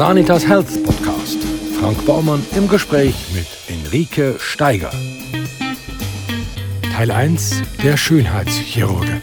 Sanitas 0.00 0.48
Health 0.48 0.82
Podcast. 0.82 1.36
Frank 1.78 2.06
Baumann 2.06 2.42
im 2.56 2.68
Gespräch 2.68 3.14
mit 3.34 3.46
Enrique 3.68 4.38
Steiger. 4.38 4.90
Teil 6.90 7.10
1 7.10 7.60
Der 7.82 7.98
Schönheitschirurge. 7.98 9.20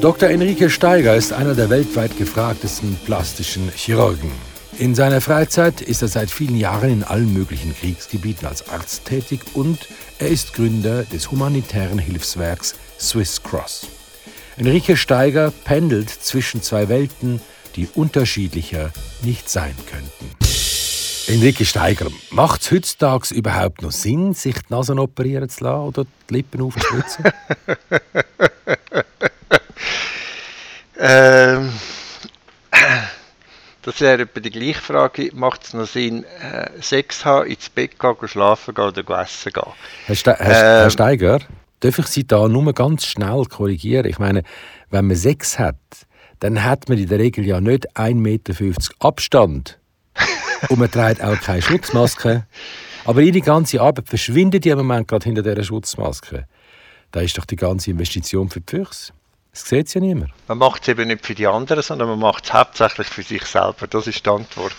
Dr. 0.00 0.28
Enrique 0.30 0.68
Steiger 0.68 1.14
ist 1.14 1.32
einer 1.32 1.54
der 1.54 1.70
weltweit 1.70 2.18
gefragtesten 2.18 2.96
plastischen 3.04 3.68
Chirurgen. 3.68 4.32
In 4.80 4.96
seiner 4.96 5.20
Freizeit 5.20 5.80
ist 5.80 6.02
er 6.02 6.08
seit 6.08 6.32
vielen 6.32 6.56
Jahren 6.56 6.90
in 6.90 7.04
allen 7.04 7.32
möglichen 7.32 7.76
Kriegsgebieten 7.76 8.48
als 8.48 8.68
Arzt 8.70 9.04
tätig 9.04 9.38
und 9.54 9.86
er 10.18 10.30
ist 10.30 10.54
Gründer 10.54 11.04
des 11.04 11.30
humanitären 11.30 12.00
Hilfswerks 12.00 12.74
Swiss 12.98 13.40
Cross. 13.40 13.86
Enrique 14.56 14.96
Steiger 14.96 15.52
pendelt 15.64 16.10
zwischen 16.10 16.60
zwei 16.60 16.88
Welten, 16.88 17.40
die 17.76 17.88
unterschiedlicher 17.94 18.92
nicht 19.22 19.48
sein 19.48 19.74
könnten. 19.90 20.30
Enrique 21.26 21.64
Steiger, 21.64 22.08
macht 22.30 22.60
es 22.60 22.70
heutzutage 22.70 23.34
überhaupt 23.34 23.80
noch 23.80 23.92
Sinn, 23.92 24.34
sich 24.34 24.56
die 24.56 24.72
Nase 24.72 24.94
operieren 24.94 25.48
zu 25.48 25.64
lassen 25.64 25.86
oder 25.86 26.04
die 26.28 26.34
Lippen 26.34 26.60
aufzuschlitzen? 26.60 27.24
ähm, 30.98 31.72
das 33.82 34.00
wäre 34.00 34.22
etwa 34.22 34.40
die 34.40 34.50
gleiche 34.50 34.80
Frage. 34.80 35.30
Macht 35.34 35.64
es 35.64 35.72
noch 35.72 35.86
Sinn, 35.86 36.24
äh, 36.24 36.70
Sex 36.80 37.24
haben, 37.24 37.46
ins 37.46 37.70
Bett 37.70 37.98
gehen, 37.98 38.16
schlafen 38.28 38.74
gehen 38.74 38.84
oder 38.84 39.20
essen 39.20 39.52
gehen? 39.52 39.72
Herr, 40.04 40.14
Ste 40.14 40.36
ähm, 40.38 40.46
Herr 40.46 40.90
Steiger, 40.90 41.38
darf 41.80 41.98
ich 41.98 42.06
Sie 42.06 42.26
da 42.26 42.48
nur 42.48 42.70
ganz 42.74 43.06
schnell 43.06 43.44
korrigieren? 43.46 44.06
Ich 44.06 44.18
meine, 44.18 44.42
wenn 44.90 45.06
man 45.06 45.16
Sex 45.16 45.58
hat, 45.58 45.76
dann 46.44 46.62
hat 46.62 46.90
man 46.90 46.98
in 46.98 47.08
der 47.08 47.18
Regel 47.18 47.46
ja 47.46 47.58
nicht 47.58 47.96
1,50 47.96 48.14
Meter 48.16 48.54
Abstand. 48.98 49.78
Und 50.68 50.78
man 50.78 50.90
trägt 50.90 51.22
auch 51.24 51.40
keine 51.40 51.62
Schutzmaske. 51.62 52.46
Aber 53.06 53.22
ihre 53.22 53.40
ganze 53.40 53.80
Arbeit 53.80 54.10
verschwindet 54.10 54.66
im 54.66 54.76
Moment 54.76 55.08
gerade 55.08 55.24
hinter 55.24 55.42
dieser 55.42 55.62
Schutzmaske. 55.62 56.46
Da 57.12 57.20
ist 57.20 57.38
doch 57.38 57.46
die 57.46 57.56
ganze 57.56 57.92
Investition 57.92 58.50
für 58.50 58.60
die 58.60 58.76
Füchse. 58.76 59.14
Das 59.52 59.66
sieht 59.66 59.94
ja 59.94 60.02
niemand. 60.02 60.32
Man 60.46 60.58
macht 60.58 60.82
es 60.82 60.88
eben 60.88 61.08
nicht 61.08 61.24
für 61.24 61.34
die 61.34 61.46
anderen, 61.46 61.82
sondern 61.82 62.10
man 62.10 62.18
macht 62.18 62.44
es 62.44 62.52
hauptsächlich 62.52 63.06
für 63.06 63.22
sich 63.22 63.46
selber. 63.46 63.86
Das 63.88 64.06
ist 64.06 64.26
die 64.26 64.28
Antwort. 64.28 64.76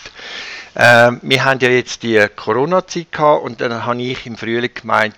Ähm, 0.75 1.19
wir 1.23 1.45
haben 1.45 1.59
ja 1.61 1.69
jetzt 1.69 2.03
die 2.03 2.27
Corona-Zeit 2.35 3.11
gehabt 3.11 3.43
und 3.43 3.59
dann 3.59 3.87
habe 3.87 4.03
ich 4.03 4.27
im 4.27 4.37
Frühling 4.37 4.69
gemeint, 4.71 5.17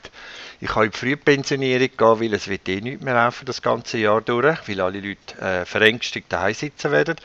ich 0.59 0.73
habe 0.73 0.85
in 0.85 0.91
die 0.91 0.97
Frühpensionierung 0.97 1.89
gehen, 1.97 2.19
weil 2.19 2.33
es 2.33 2.47
wird 2.47 2.67
eh 2.67 2.81
nicht 2.81 3.01
mehr 3.01 3.13
laufen 3.13 3.45
das 3.45 3.61
ganze 3.61 3.99
Jahr 3.99 4.21
durch, 4.21 4.67
weil 4.67 4.81
alle 4.81 4.99
Leute 4.99 5.39
äh, 5.39 5.65
verängstigt 5.65 6.31
daheim 6.31 6.53
sitzen 6.53 6.91
werden. 6.91 7.15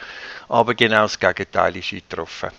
Aber 0.48 0.74
genau 0.74 1.02
das 1.02 1.18
Gegenteil 1.18 1.76
ist 1.76 1.92
eingetroffen. 1.92 2.50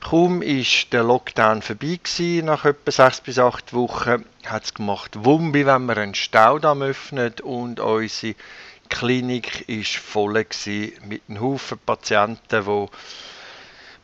Kaum 0.00 0.42
ist 0.42 0.92
der 0.92 1.04
Lockdown 1.04 1.62
vorbei 1.62 2.00
gewesen, 2.02 2.46
nach 2.46 2.64
etwa 2.64 2.90
sechs 2.90 3.20
bis 3.20 3.38
acht 3.38 3.72
Wochen, 3.74 4.24
hat 4.46 4.64
es 4.64 4.74
gemacht 4.74 5.24
Wumbi, 5.24 5.66
wenn 5.66 5.84
wir 5.86 5.98
einen 5.98 6.14
Staudamm 6.14 6.82
öffnet 6.82 7.42
und 7.42 7.80
unsere 7.80 8.34
Klinik 8.88 9.68
ist 9.68 9.96
voll 9.96 10.44
gewesen 10.44 10.92
mit 11.06 11.22
einem 11.28 11.40
Haufen 11.40 11.78
Patienten, 11.78 12.64
die 12.64 12.88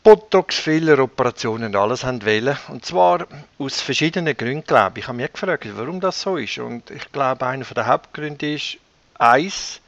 Botox, 0.06 0.60
Filler, 0.60 1.00
Operationen 1.00 1.74
alles 1.74 2.04
haben 2.04 2.24
wollen. 2.24 2.56
Und 2.68 2.86
zwar 2.86 3.26
aus 3.58 3.80
verschiedenen 3.80 4.36
Gründen, 4.36 4.62
glaube 4.62 5.00
ich. 5.00 5.02
Ich 5.02 5.08
habe 5.08 5.16
mich 5.16 5.32
gefragt, 5.32 5.66
warum 5.74 5.98
das 5.98 6.20
so 6.20 6.36
ist. 6.36 6.58
Und 6.58 6.92
ich 6.92 7.10
glaube, 7.10 7.44
einer 7.44 7.64
der 7.64 7.86
Hauptgründe 7.88 8.54
ist, 8.54 8.78
eins, 9.18 9.80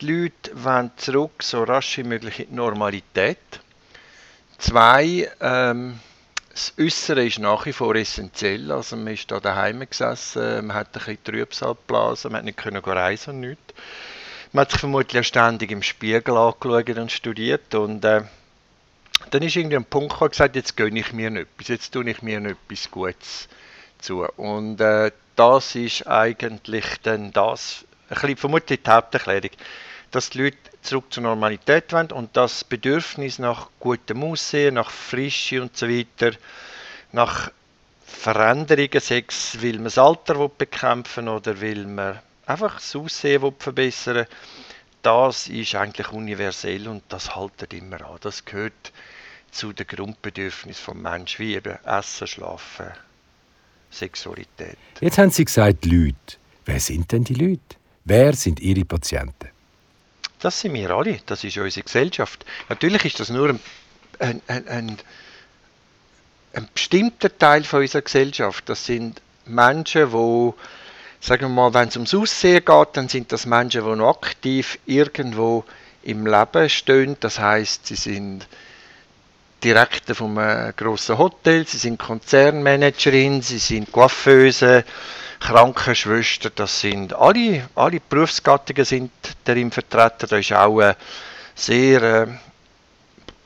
die 0.00 0.10
Leute 0.10 0.50
wollen 0.52 0.90
zurück 0.96 1.44
so 1.44 1.62
rasch 1.62 1.98
wie 1.98 2.02
möglich 2.02 2.40
in 2.40 2.48
die 2.48 2.54
Normalität. 2.56 3.38
Zwei, 4.58 5.30
ähm, 5.40 6.00
das 6.50 6.72
Äußere 6.76 7.24
ist 7.24 7.38
nach 7.38 7.66
wie 7.66 7.72
vor 7.72 7.94
essentiell. 7.94 8.72
Also 8.72 8.96
man 8.96 9.14
ist 9.14 9.30
da 9.30 9.38
daheim 9.38 9.88
gesessen, 9.88 10.66
man 10.66 10.76
hat 10.76 10.88
ein 10.88 10.92
bisschen 10.92 11.22
Trübsal 11.22 11.76
geblasen, 11.76 12.32
man 12.32 12.38
hat 12.40 12.46
nicht 12.46 12.58
können 12.58 12.82
reisen 12.82 13.34
und 13.34 13.40
nichts. 13.42 13.74
Man 14.50 14.62
hat 14.62 14.72
sich 14.72 14.80
vermutlich 14.80 15.24
ständig 15.24 15.70
im 15.70 15.84
Spiegel 15.84 16.36
angeschaut 16.36 16.98
und 16.98 17.12
studiert 17.12 17.76
und 17.76 18.04
äh, 18.04 18.22
dann 19.30 19.42
ist 19.42 19.56
irgendwie 19.56 19.76
ein 19.76 19.84
Punkt 19.84 20.12
gekommen, 20.12 20.30
gesagt, 20.30 20.56
jetzt 20.56 20.76
gönne 20.76 21.00
ich 21.00 21.12
mir 21.12 21.28
etwas, 21.34 21.68
jetzt 21.68 21.92
tue 21.92 22.08
ich 22.08 22.22
mir 22.22 22.38
etwas 22.38 22.90
Gutes 22.90 23.48
zu. 23.98 24.24
Und 24.36 24.80
äh, 24.80 25.10
das 25.34 25.74
ist 25.74 26.06
eigentlich 26.06 26.84
dann 27.02 27.32
das, 27.32 27.84
ein 28.08 28.36
vermutlich 28.36 28.82
die 28.82 28.90
Haupterklärung, 28.90 29.50
dass 30.10 30.30
die 30.30 30.42
Leute 30.42 30.56
zurück 30.82 31.12
zur 31.12 31.24
Normalität 31.24 31.92
wollen 31.92 32.12
und 32.12 32.36
das 32.36 32.64
Bedürfnis 32.64 33.38
nach 33.38 33.68
gutem 33.80 34.22
Aussehen, 34.22 34.74
nach 34.74 34.90
Frische 34.90 35.60
und 35.60 35.76
so 35.76 35.88
weiter, 35.88 36.32
nach 37.12 37.50
Veränderungen, 38.06 39.00
sei 39.00 39.24
es, 39.26 39.60
weil 39.62 39.74
man 39.74 39.84
das 39.84 39.98
Alter 39.98 40.48
bekämpfen 40.48 41.28
oder 41.28 41.60
weil 41.60 41.84
man 41.86 42.20
einfach 42.46 42.76
das 42.76 42.94
Aussehen 42.94 43.54
verbessern 43.58 44.16
will, 44.16 44.26
das 45.06 45.46
ist 45.46 45.76
eigentlich 45.76 46.10
universell 46.10 46.88
und 46.88 47.04
das 47.10 47.36
haltet 47.36 47.72
immer 47.72 48.00
an. 48.04 48.16
Das 48.22 48.44
gehört 48.44 48.92
zu 49.52 49.72
den 49.72 49.86
Grundbedürfnissen 49.86 50.94
des 50.94 51.02
Menschen, 51.02 51.38
wie 51.46 51.54
eben 51.54 51.78
Essen, 51.84 52.26
Schlafen, 52.26 52.90
Sexualität. 53.88 54.76
Jetzt 55.00 55.18
haben 55.18 55.30
Sie 55.30 55.44
gesagt, 55.44 55.84
Leute. 55.86 56.16
Wer 56.64 56.80
sind 56.80 57.12
denn 57.12 57.22
die 57.22 57.34
Leute? 57.34 57.76
Wer 58.04 58.34
sind 58.34 58.58
Ihre 58.58 58.84
Patienten? 58.84 59.50
Das 60.40 60.60
sind 60.60 60.74
wir 60.74 60.90
alle, 60.90 61.20
das 61.24 61.44
ist 61.44 61.56
unsere 61.56 61.84
Gesellschaft. 61.84 62.44
Natürlich 62.68 63.04
ist 63.04 63.20
das 63.20 63.30
nur 63.30 63.50
ein, 64.18 64.42
ein, 64.48 64.66
ein, 64.66 64.98
ein, 66.52 66.68
bestimmter 66.74 67.38
Teil 67.38 67.62
von 67.62 67.80
unserer 67.80 68.02
Gesellschaft. 68.02 68.68
Das 68.68 68.84
sind 68.84 69.22
Menschen, 69.44 70.10
die, 70.10 70.52
sagen 71.20 71.42
wir 71.42 71.48
mal, 71.48 71.74
wenn 71.74 71.88
es 71.88 71.96
ums 71.96 72.14
Aussehen 72.14 72.64
geht, 72.64 72.88
dann 72.94 73.08
sind 73.08 73.32
das 73.32 73.46
Menschen, 73.46 73.84
die 73.84 73.96
noch 73.96 74.16
aktiv 74.16 74.78
irgendwo 74.86 75.64
im 76.02 76.26
Leben 76.26 76.68
stehen. 76.68 77.16
Das 77.20 77.38
heißt, 77.38 77.86
sie 77.86 77.96
sind 77.96 78.46
Direktor 79.64 80.14
von 80.14 80.38
einem 80.38 80.74
grossen 80.76 81.18
Hotel, 81.18 81.66
sie 81.66 81.78
sind 81.78 81.98
Konzernmanagerin, 81.98 83.42
sie 83.42 83.58
sind 83.58 83.90
Coiffeuse, 83.90 84.84
Krankenschwester, 85.40 86.50
das 86.50 86.80
sind 86.80 87.12
alle, 87.14 87.68
alle 87.74 88.00
Berufsgattungen 88.00 88.84
sind 88.84 89.10
darin 89.44 89.70
vertreten. 89.70 90.26
Da 90.28 90.36
ist 90.36 90.52
auch 90.52 90.78
eine 90.80 90.96
sehr, 91.54 92.02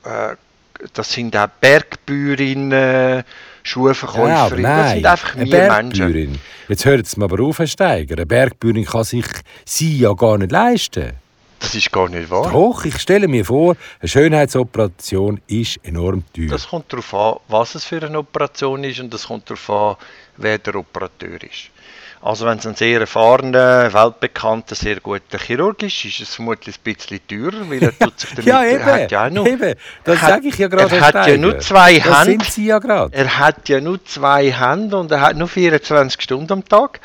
äh, 0.04 0.30
äh, 0.30 0.36
das 0.92 1.12
sind 1.12 1.36
auch 1.36 1.48
Bergbäuerinnen, 1.60 3.24
Schuhverkäuferinnen, 3.62 4.64
ja, 4.64 4.78
das 4.78 4.92
sind 4.92 5.06
einfach 5.06 5.36
eine 5.36 5.82
Menschen. 5.82 6.40
Jetzt 6.68 6.84
hört 6.84 7.06
es 7.06 7.16
mir 7.16 7.24
aber 7.24 7.42
auf, 7.42 7.58
Herr 7.58 7.66
Steiger. 7.66 8.16
Eine 8.16 8.26
Bergbäuerin 8.26 8.84
kann 8.84 9.04
sich 9.04 9.26
sie 9.64 9.98
ja 9.98 10.12
gar 10.12 10.38
nicht 10.38 10.52
leisten. 10.52 11.12
Das 11.60 11.74
ist 11.74 11.92
gar 11.92 12.08
nicht 12.08 12.30
wahr. 12.30 12.50
Doch, 12.50 12.84
ich 12.86 12.98
stelle 12.98 13.28
mir 13.28 13.44
vor, 13.44 13.76
eine 14.00 14.08
Schönheitsoperation 14.08 15.40
ist 15.46 15.78
enorm 15.82 16.24
teuer. 16.34 16.48
Das 16.48 16.68
kommt 16.68 16.90
darauf 16.90 17.14
an, 17.14 17.34
was 17.48 17.74
es 17.74 17.84
für 17.84 18.02
eine 18.02 18.18
Operation 18.18 18.82
ist 18.82 18.98
und 18.98 19.12
das 19.12 19.26
kommt 19.26 19.48
darauf 19.50 19.68
an, 19.70 19.96
wer 20.38 20.58
der 20.58 20.76
Operateur 20.76 21.42
ist. 21.42 21.70
Also 22.22 22.44
wenn 22.44 22.58
es 22.58 22.66
ein 22.66 22.74
sehr 22.74 23.00
erfahrener, 23.00 23.94
weltbekannter, 23.94 24.74
sehr 24.74 25.00
guter 25.00 25.38
Chirurg 25.38 25.82
ist, 25.82 26.04
ist 26.04 26.20
es 26.20 26.34
vermutlich 26.34 26.76
ein 26.76 26.82
bisschen 26.82 27.20
teurer, 27.26 27.70
weil 27.70 27.82
er 27.82 27.98
tut 27.98 28.20
sich 28.20 28.30
damit, 28.30 28.44
ja, 28.44 28.62
eben, 28.62 28.80
er 28.80 29.02
hat 29.04 29.10
ja 29.10 29.30
noch, 29.30 29.46
eben, 29.46 29.74
das 30.04 30.20
sage 30.20 30.48
ich 30.48 30.58
ja 30.58 30.68
gerade. 30.68 30.94
Er 30.94 31.00
hat 31.00 31.26
ja 31.26 31.36
nur 31.38 31.58
zwei 31.60 31.96
das 31.96 32.04
Hände. 32.04 32.30
Sind 32.32 32.44
Sie 32.44 32.66
ja 32.66 32.78
gerade. 32.78 33.16
Er 33.16 33.38
hat 33.38 33.70
ja 33.70 33.80
nur 33.80 34.04
zwei 34.04 34.52
Hände 34.52 34.98
und 34.98 35.10
er 35.10 35.22
hat 35.22 35.36
nur 35.36 35.48
24 35.48 36.20
Stunden 36.20 36.52
am 36.52 36.64
Tag. 36.64 37.00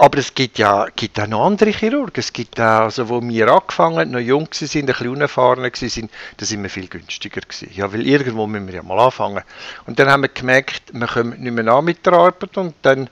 Aber 0.00 0.18
es 0.18 0.32
gibt 0.32 0.58
ja 0.58 0.86
gibt 0.94 1.18
auch 1.18 1.26
noch 1.26 1.44
andere 1.44 1.70
Chirurgen. 1.70 2.12
Es 2.14 2.32
gibt 2.32 2.60
auch, 2.60 2.82
also 2.82 3.08
wo 3.08 3.20
wir 3.20 3.48
angefangen 3.48 3.98
haben, 3.98 4.10
noch 4.12 4.20
jung 4.20 4.42
waren, 4.42 4.78
ein 4.78 4.86
bisschen 4.86 5.08
unerfahren 5.08 5.62
waren, 5.62 6.10
da 6.36 6.46
sind 6.46 6.62
wir 6.62 6.70
viel 6.70 6.86
günstiger 6.86 7.40
gewesen. 7.40 7.70
Ja, 7.74 7.92
weil 7.92 8.06
irgendwo 8.06 8.46
müssen 8.46 8.68
wir 8.68 8.74
ja 8.74 8.82
mal 8.84 8.98
anfangen. 9.00 9.42
Und 9.86 9.98
dann 9.98 10.08
haben 10.08 10.22
wir 10.22 10.28
gemerkt, 10.28 10.82
wir 10.92 11.08
kommen 11.08 11.40
nicht 11.40 11.52
mehr 11.52 11.66
an 11.66 11.84
mit 11.84 12.06
der 12.06 12.12
Arbeit 12.12 12.56
und 12.56 12.74
dann 12.82 13.08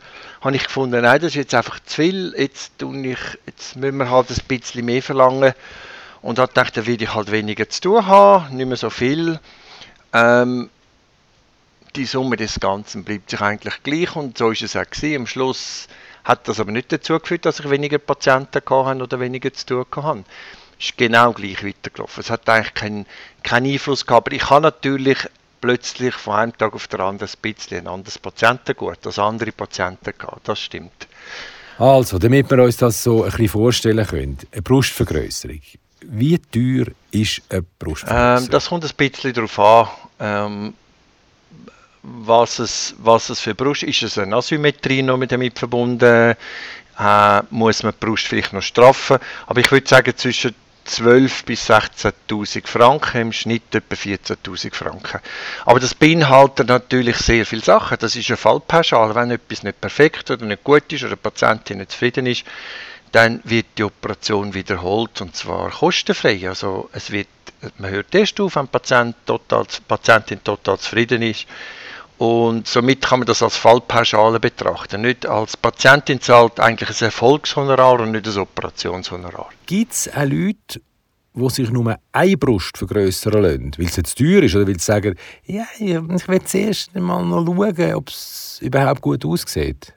habe 0.46 0.56
ich 0.56 0.64
gefunden, 0.64 1.02
nein, 1.02 1.20
das 1.20 1.31
ist 1.31 1.34
jetzt 1.34 1.54
einfach 1.54 1.81
zu 1.81 1.96
viel, 1.96 2.34
jetzt, 2.37 2.72
ich, 2.81 3.19
jetzt 3.46 3.76
müssen 3.76 3.96
wir 3.98 4.10
halt 4.10 4.31
ein 4.31 4.40
bisschen 4.46 4.84
mehr 4.84 5.02
verlangen. 5.02 5.52
Und 6.22 6.38
habe 6.38 6.48
gedacht, 6.48 6.76
dann 6.76 6.87
will 6.87 7.00
ich 7.00 7.14
halt 7.14 7.31
weniger 7.31 7.69
zu 7.69 7.81
tun 7.82 8.06
haben, 8.06 8.56
nicht 8.56 8.66
mehr 8.66 8.76
so 8.76 8.90
viel. 8.90 9.38
Ähm, 10.12 10.70
die 11.94 12.04
Summe 12.04 12.37
des 12.37 12.58
Ganzen 12.58 13.04
bleibt 13.04 13.31
sich 13.31 13.40
eigentlich 13.40 13.82
gleich 13.82 14.16
und 14.16 14.37
so 14.38 14.50
ist 14.50 14.62
es 14.62 14.76
auch 14.76 14.88
gewesen. 14.88 15.16
Am 15.16 15.26
Schluss 15.26 15.88
hat 16.25 16.49
das 16.49 16.58
aber 16.58 16.72
nicht 16.72 16.90
dazu 16.92 17.19
geführt, 17.19 17.44
dass 17.44 17.60
ich 17.60 17.70
weniger 17.70 17.99
Patienten 17.99 18.54
hatte 18.54 19.02
oder 19.02 19.20
weniger 19.20 19.52
zu 19.52 19.66
tun 19.66 19.87
hatte. 20.02 20.25
Es 20.78 20.87
ist 20.87 20.99
genau 20.99 21.32
gleich 21.32 21.64
weitergelaufen. 21.64 22.20
Es 22.20 22.31
hat 22.31 22.49
eigentlich 22.49 22.75
keinen, 22.75 23.06
keinen 23.42 23.72
Einfluss 23.72 24.04
gehabt. 24.04 24.28
Aber 24.28 24.37
ich 24.37 24.50
habe 24.50 24.62
natürlich 24.62 25.19
plötzlich 25.60 26.14
von 26.14 26.34
einem 26.34 26.56
Tag 26.56 26.74
auf 26.74 26.86
den 26.88 27.00
anderen 27.00 27.28
ein 27.32 27.40
bisschen 27.40 27.78
ein 27.78 27.86
anderes 27.88 28.18
Patientengut 28.18 29.06
als 29.06 29.18
andere 29.18 29.52
Patienten 29.52 30.12
gehabt. 30.16 30.48
Das 30.48 30.60
stimmt. 30.60 31.08
Also, 31.78 32.18
damit 32.18 32.50
wir 32.50 32.62
uns 32.62 32.76
das 32.78 33.02
so 33.02 33.22
ein 33.24 33.30
bisschen 33.30 33.48
vorstellen 33.48 34.06
können, 34.06 34.38
eine 34.52 34.62
Brustvergrößerung. 34.62 35.60
Wie 36.00 36.38
teuer 36.38 36.86
ist 37.10 37.42
eine 37.48 37.64
Brustvergrößerung? 37.78 38.44
Ähm, 38.44 38.50
das 38.50 38.68
kommt 38.68 38.84
ein 38.84 38.90
bisschen 38.96 39.32
darauf 39.32 39.58
an, 39.58 39.88
ähm, 40.20 40.74
was, 42.02 42.60
es, 42.60 42.94
was 42.98 43.28
es 43.28 43.40
für 43.40 43.54
Brust 43.54 43.82
ist. 43.82 44.02
Ist 44.02 44.12
es 44.12 44.18
eine 44.18 44.36
Asymmetrie 44.36 45.02
noch 45.02 45.16
mit 45.16 45.32
damit 45.32 45.58
verbunden? 45.58 46.34
Äh, 46.98 47.42
muss 47.50 47.82
man 47.82 47.92
die 47.92 48.06
Brust 48.06 48.26
vielleicht 48.26 48.52
noch 48.52 48.62
straffen? 48.62 49.18
Aber 49.46 49.60
ich 49.60 49.70
würde 49.70 49.86
sagen, 49.86 50.16
zwischen 50.16 50.54
12.000 50.86 51.44
bis 51.44 51.70
16.000 51.70 52.66
Franken, 52.66 53.20
im 53.20 53.32
Schnitt 53.32 53.74
etwa 53.74 53.94
14.000 53.94 54.74
Franken. 54.74 55.20
Aber 55.64 55.80
das 55.80 55.94
beinhaltet 55.94 56.68
natürlich 56.68 57.16
sehr 57.16 57.44
viele 57.44 57.62
Sachen. 57.62 57.98
Das 58.00 58.16
ist 58.16 58.28
eine 58.28 58.36
Fallpauschale. 58.36 59.14
Wenn 59.14 59.30
etwas 59.32 59.62
nicht 59.62 59.80
perfekt 59.80 60.30
oder 60.30 60.46
nicht 60.46 60.64
gut 60.64 60.92
ist 60.92 61.02
oder 61.02 61.16
die 61.16 61.22
Patientin 61.22 61.78
nicht 61.78 61.92
zufrieden 61.92 62.26
ist, 62.26 62.44
dann 63.12 63.40
wird 63.44 63.66
die 63.78 63.84
Operation 63.84 64.54
wiederholt 64.54 65.20
und 65.20 65.34
zwar 65.34 65.70
kostenfrei. 65.70 66.48
Also 66.48 66.90
es 66.92 67.10
wird, 67.10 67.28
man 67.78 67.90
hört 67.90 68.14
erst 68.14 68.40
auf, 68.40 68.56
wenn 68.56 68.66
die, 68.66 68.70
Patient 68.70 69.16
total, 69.24 69.64
die 69.64 69.80
Patientin 69.86 70.44
total 70.44 70.78
zufrieden 70.78 71.22
ist. 71.22 71.46
Und 72.18 72.66
somit 72.66 73.02
kann 73.02 73.20
man 73.20 73.26
das 73.26 73.42
als 73.42 73.56
Fallpauschale 73.56 74.40
betrachten. 74.40 75.02
Nicht 75.02 75.26
als 75.26 75.56
Patientin 75.56 76.20
zahlt 76.20 76.58
eigentlich 76.60 76.88
ein 76.88 77.06
Erfolgshonorar 77.06 78.00
und 78.00 78.12
nicht 78.12 78.26
ein 78.26 78.38
Operationshonorar. 78.38 79.50
Gibt 79.66 79.92
es 79.92 80.08
auch 80.08 80.24
Leute, 80.24 80.80
die 81.34 81.50
sich 81.50 81.70
nur 81.70 81.98
eine 82.12 82.36
Brust 82.38 82.78
vergrößern 82.78 83.42
lassen, 83.42 83.72
weil 83.76 83.86
es 83.86 83.96
jetzt 83.96 84.16
teuer 84.16 84.42
ist 84.42 84.54
oder 84.54 84.66
weil 84.66 84.78
sie 84.78 84.84
sagen, 84.84 85.14
ja, 85.44 85.66
ich 85.78 86.28
will 86.28 86.42
zuerst 86.42 86.94
mal 86.94 87.22
noch 87.22 87.44
schauen, 87.44 87.94
ob 87.94 88.08
es 88.08 88.58
überhaupt 88.62 89.02
gut 89.02 89.24
aussieht? 89.26 89.92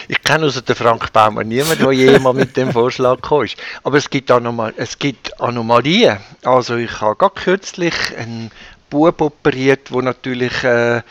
ich 0.09 0.23
kenne 0.23 0.47
außer 0.47 0.62
den 0.62 0.77
Frank 0.77 1.12
Baumann 1.12 1.49
niemanden, 1.49 1.83
der 1.83 1.93
jemals 1.93 2.37
mit 2.37 2.56
dem 2.56 2.73
Vorschlag 2.73 3.17
gekommen 3.17 3.47
ist. 3.47 3.56
Aber 3.83 3.97
es 3.97 4.09
gibt, 4.11 4.31
es 4.77 4.99
gibt 4.99 5.41
Anomalien. 5.41 6.19
Also 6.43 6.77
ich 6.77 7.01
habe 7.01 7.17
gerade 7.17 7.35
kürzlich 7.35 7.95
einen 8.17 8.51
Bub 8.91 9.21
operiert, 9.21 9.91
der 9.91 10.03
natürlich 10.03 10.65
äh, 10.65 11.03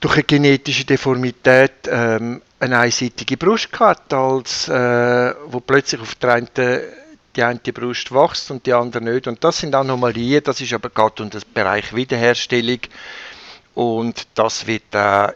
durch 0.00 0.14
eine 0.14 0.24
genetische 0.24 0.84
Deformität 0.84 1.88
ähm, 1.88 2.42
eine 2.58 2.78
einseitige 2.78 3.36
Brust 3.36 3.68
hat, 3.78 4.12
als 4.12 4.68
äh, 4.68 5.34
wo 5.46 5.60
plötzlich 5.60 6.00
auf 6.00 6.14
der 6.16 6.34
einen 6.34 6.48
die 7.36 7.42
eine 7.44 7.60
Brust 7.60 8.12
wächst 8.12 8.50
und 8.50 8.66
die 8.66 8.72
andere 8.72 9.02
nicht. 9.02 9.28
Und 9.28 9.42
das 9.44 9.58
sind 9.58 9.74
Anomalien, 9.74 10.42
das 10.42 10.60
ist 10.60 10.72
aber 10.72 10.90
gerade 10.90 11.22
um 11.22 11.30
den 11.30 11.40
Bereich 11.54 11.94
Wiederherstellung 11.94 12.80
und 13.74 14.26
das 14.34 14.66
wird 14.66 14.94
äh, 14.94 15.28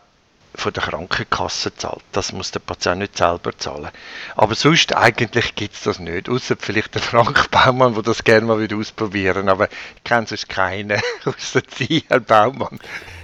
von 0.54 0.72
der 0.72 0.82
Krankenkasse 0.82 1.74
zahlt. 1.74 2.02
Das 2.12 2.32
muss 2.32 2.50
der 2.50 2.60
Patient 2.60 3.00
nicht 3.00 3.18
selber 3.18 3.56
zahlen. 3.56 3.90
Aber 4.36 4.54
sonst 4.54 4.94
eigentlich 4.94 5.54
gibt 5.54 5.74
es 5.74 5.82
das 5.82 5.98
nicht. 5.98 6.28
Außer 6.28 6.56
vielleicht 6.58 6.94
der 6.94 7.02
Frank 7.02 7.50
Baumann, 7.50 7.94
der 7.94 8.02
das 8.02 8.24
gerne 8.24 8.46
mal 8.46 8.60
wieder 8.60 8.76
ausprobieren 8.76 9.48
Aber 9.48 9.68
ich 9.68 10.04
kenne 10.04 10.26
sonst 10.26 10.48
keinen, 10.48 11.00
außer 11.24 11.62
Sie, 11.76 12.04
Herr 12.08 12.20
Baumann. 12.20 12.78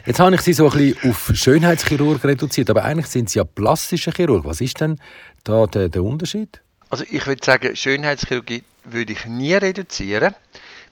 Jetzt 0.07 0.19
habe 0.19 0.35
ich 0.35 0.41
Sie 0.41 0.53
so 0.53 0.71
ein 0.71 0.77
bisschen 0.77 1.11
auf 1.11 1.31
Schönheitschirurg 1.35 2.25
reduziert, 2.25 2.71
aber 2.71 2.85
eigentlich 2.85 3.07
sind 3.07 3.31
Sie 3.31 3.39
ja 3.39 3.45
plastischer 3.45 4.13
Chirurg. 4.13 4.45
Was 4.45 4.61
ist 4.61 4.81
denn 4.81 4.99
da 5.45 5.67
der, 5.67 5.89
der 5.89 6.03
Unterschied? 6.03 6.61
Also 6.89 7.05
ich 7.09 7.27
würde 7.27 7.45
sagen, 7.45 7.77
Schönheitschirurgie 7.77 8.65
würde 8.85 9.13
ich 9.13 9.27
nie 9.27 9.55
reduzieren. 9.55 10.35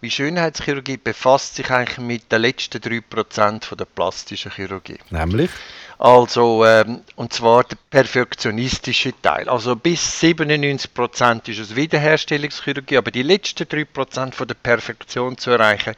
Wie 0.01 0.13
Schönheitschirurgie 0.13 0.97
befasst 0.97 1.57
sich 1.57 1.71
eigentlich 1.73 1.99
mit 1.99 2.31
den 2.31 2.43
letzten 2.43 2.79
3% 2.79 3.75
der 3.75 3.85
plastischen 3.85 4.53
Chirurgie. 4.53 4.99
Nämlich? 5.11 5.51
Also, 5.99 6.65
ähm, 6.65 7.03
und 7.17 7.33
zwar 7.33 7.65
der 7.65 7.77
perfektionistische 7.91 9.13
Teil. 9.21 9.49
Also 9.49 9.75
bis 9.75 10.23
97% 10.23 11.49
ist 11.49 11.59
es 11.59 11.75
Wiederherstellungschirurgie, 11.75 12.99
aber 12.99 13.11
die 13.11 13.25
letzten 13.25 13.65
3% 13.65 14.33
von 14.33 14.47
der 14.47 14.55
Perfektion 14.55 15.37
zu 15.37 15.51
erreichen, 15.51 15.97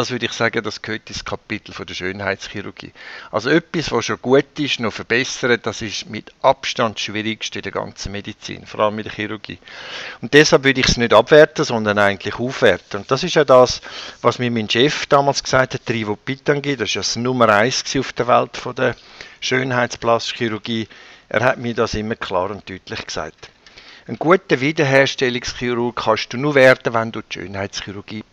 das 0.00 0.10
würde 0.10 0.24
ich 0.24 0.32
sagen, 0.32 0.62
das 0.62 0.80
gehört 0.80 1.10
ins 1.10 1.26
Kapitel 1.26 1.74
von 1.74 1.84
der 1.84 1.92
Schönheitschirurgie. 1.92 2.92
Also 3.30 3.50
etwas, 3.50 3.92
was 3.92 4.06
schon 4.06 4.22
gut 4.22 4.58
ist, 4.58 4.80
noch 4.80 4.94
verbessern, 4.94 5.60
das 5.62 5.82
ist 5.82 6.08
mit 6.08 6.32
Abstand 6.40 6.96
das 6.96 7.02
Schwierigste 7.02 7.58
in 7.58 7.64
der 7.64 7.72
ganzen 7.72 8.10
Medizin, 8.10 8.64
vor 8.64 8.80
allem 8.80 8.98
in 8.98 9.04
der 9.04 9.12
Chirurgie. 9.12 9.58
Und 10.22 10.32
deshalb 10.32 10.64
würde 10.64 10.80
ich 10.80 10.88
es 10.88 10.96
nicht 10.96 11.12
abwerten, 11.12 11.66
sondern 11.66 11.98
eigentlich 11.98 12.34
aufwerten. 12.36 13.00
Und 13.00 13.10
das 13.10 13.24
ist 13.24 13.34
ja 13.34 13.44
das, 13.44 13.82
was 14.22 14.38
mir 14.38 14.50
mein 14.50 14.70
Chef 14.70 15.04
damals 15.04 15.44
gesagt 15.44 15.74
hat, 15.74 15.84
Trivo 15.84 16.16
Pitangi, 16.16 16.78
das 16.78 16.88
ist 16.88 16.94
ja 16.94 17.02
das 17.02 17.16
Nummer 17.16 17.50
1 17.50 17.84
auf 17.98 18.14
der 18.14 18.26
Welt 18.26 18.56
von 18.56 18.74
der 18.74 18.96
Schönheitsplastikchirurgie, 19.40 20.88
er 21.28 21.44
hat 21.44 21.58
mir 21.58 21.74
das 21.74 21.92
immer 21.92 22.16
klar 22.16 22.50
und 22.50 22.68
deutlich 22.70 23.06
gesagt. 23.06 23.50
Ein 24.06 24.16
guter 24.16 24.62
Wiederherstellungschirurg 24.62 25.94
kannst 25.94 26.32
du 26.32 26.38
nur 26.38 26.54
werden, 26.54 26.94
wenn 26.94 27.12
du 27.12 27.20
die 27.20 27.34
Schönheitschirurgie 27.34 28.24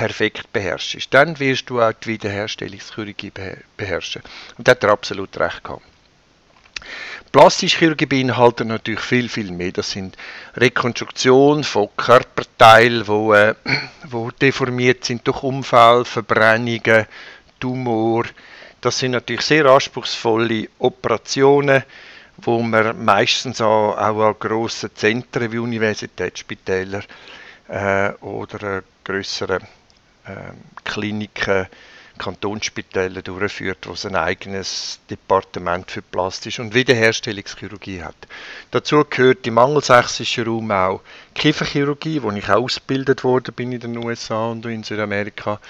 perfekt 0.00 0.50
beherrschst. 0.54 1.12
Dann 1.12 1.38
wirst 1.38 1.68
du 1.68 1.82
auch 1.82 1.92
die 1.92 2.08
Wiederherstellungschirurgie 2.08 3.32
beherrschen. 3.76 4.22
Und 4.56 4.66
da 4.66 4.70
hat 4.70 4.82
er 4.82 4.92
absolut 4.92 5.38
recht 5.38 5.62
gehabt. 5.62 5.82
Plastische 7.32 7.76
Chirurgie 7.76 8.06
beinhaltet 8.06 8.66
natürlich 8.66 9.00
viel, 9.00 9.28
viel 9.28 9.52
mehr. 9.52 9.72
Das 9.72 9.90
sind 9.90 10.16
Rekonstruktion 10.56 11.64
von 11.64 11.90
Körperteilen, 11.98 13.06
wo, 13.06 13.34
äh, 13.34 13.54
wo 14.08 14.30
deformiert 14.30 15.04
sind 15.04 15.26
durch 15.26 15.42
Unfall, 15.42 16.06
Verbrennungen, 16.06 17.04
Tumor, 17.60 18.24
das 18.80 18.98
sind 18.98 19.10
natürlich 19.10 19.42
sehr 19.42 19.66
anspruchsvolle 19.66 20.68
Operationen, 20.78 21.82
wo 22.38 22.62
man 22.62 23.04
meistens 23.04 23.60
auch, 23.60 23.98
auch 23.98 24.28
an 24.28 24.36
grossen 24.38 24.88
Zentren 24.94 25.52
wie 25.52 25.58
Universitätsspitäler 25.58 27.02
äh, 27.68 28.12
oder 28.22 28.78
äh, 28.78 28.82
größeren 29.04 29.60
Kliniken, 30.84 31.66
Kantonsspitäler 32.20 33.22
durchführt, 33.22 33.88
wo 33.88 33.92
es 33.92 34.04
ein 34.04 34.14
eigenes 34.14 35.00
Departement 35.08 35.90
für 35.90 36.02
Plastisch- 36.02 36.60
und 36.60 36.74
Wiederherstellungschirurgie 36.74 38.02
hat. 38.02 38.14
Dazu 38.70 39.04
gehört 39.08 39.46
im 39.46 39.56
angelsächsischen 39.56 40.44
Raum 40.44 40.70
auch 40.70 41.00
Kieferchirurgie, 41.34 42.22
wo 42.22 42.30
ich 42.32 42.48
auch 42.50 42.62
ausgebildet 42.62 43.24
worden 43.24 43.54
bin 43.54 43.72
in 43.72 43.80
den 43.80 43.96
USA 43.96 44.48
und 44.48 44.66
in 44.66 44.82
Südamerika. 44.82 45.60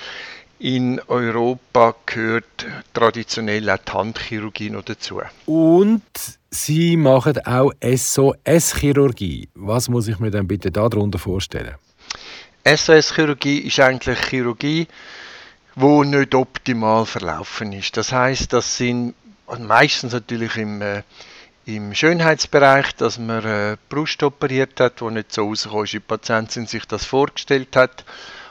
In 0.59 1.01
Europa 1.07 1.95
gehört 2.05 2.67
traditionell 2.93 3.71
auch 3.71 3.79
die 3.79 3.93
Handchirurgie 3.93 4.71
noch 4.71 4.83
dazu. 4.83 5.23
Und 5.47 6.03
Sie 6.51 6.97
machen 6.97 7.39
auch 7.47 7.73
SOS-Chirurgie. 7.81 9.49
Was 9.55 9.89
muss 9.89 10.09
ich 10.09 10.19
mir 10.19 10.33
dann 10.33 10.49
bitte 10.49 10.73
darunter 10.73 11.19
vorstellen? 11.19 11.77
SOS-Chirurgie 12.65 13.59
ist 13.61 13.81
eigentlich 13.81 14.19
Chirurgie, 14.21 14.87
wo 15.75 16.05
nicht 16.05 16.35
optimal 16.35 17.07
verlaufen 17.07 17.73
ist. 17.73 17.97
Das 17.97 18.13
heißt, 18.13 18.53
das 18.53 18.77
sind 18.77 19.15
meistens 19.59 20.13
natürlich 20.13 20.57
im, 20.57 20.83
äh, 20.83 21.03
im 21.65 21.95
Schönheitsbereich, 21.95 22.95
dass 22.97 23.19
man 23.19 23.45
äh, 23.45 23.77
Brust 23.89 24.23
operiert 24.23 24.79
hat, 24.81 25.01
wo 25.01 25.11
nicht 25.11 25.33
so 25.33 25.47
rausgekommen 25.47 25.85
ist, 25.85 25.93
wie 25.93 25.99
die 25.99 26.05
Patientin 26.05 26.67
sich 26.67 26.85
das 26.87 27.05
vorgestellt 27.05 27.77
hat 27.77 28.05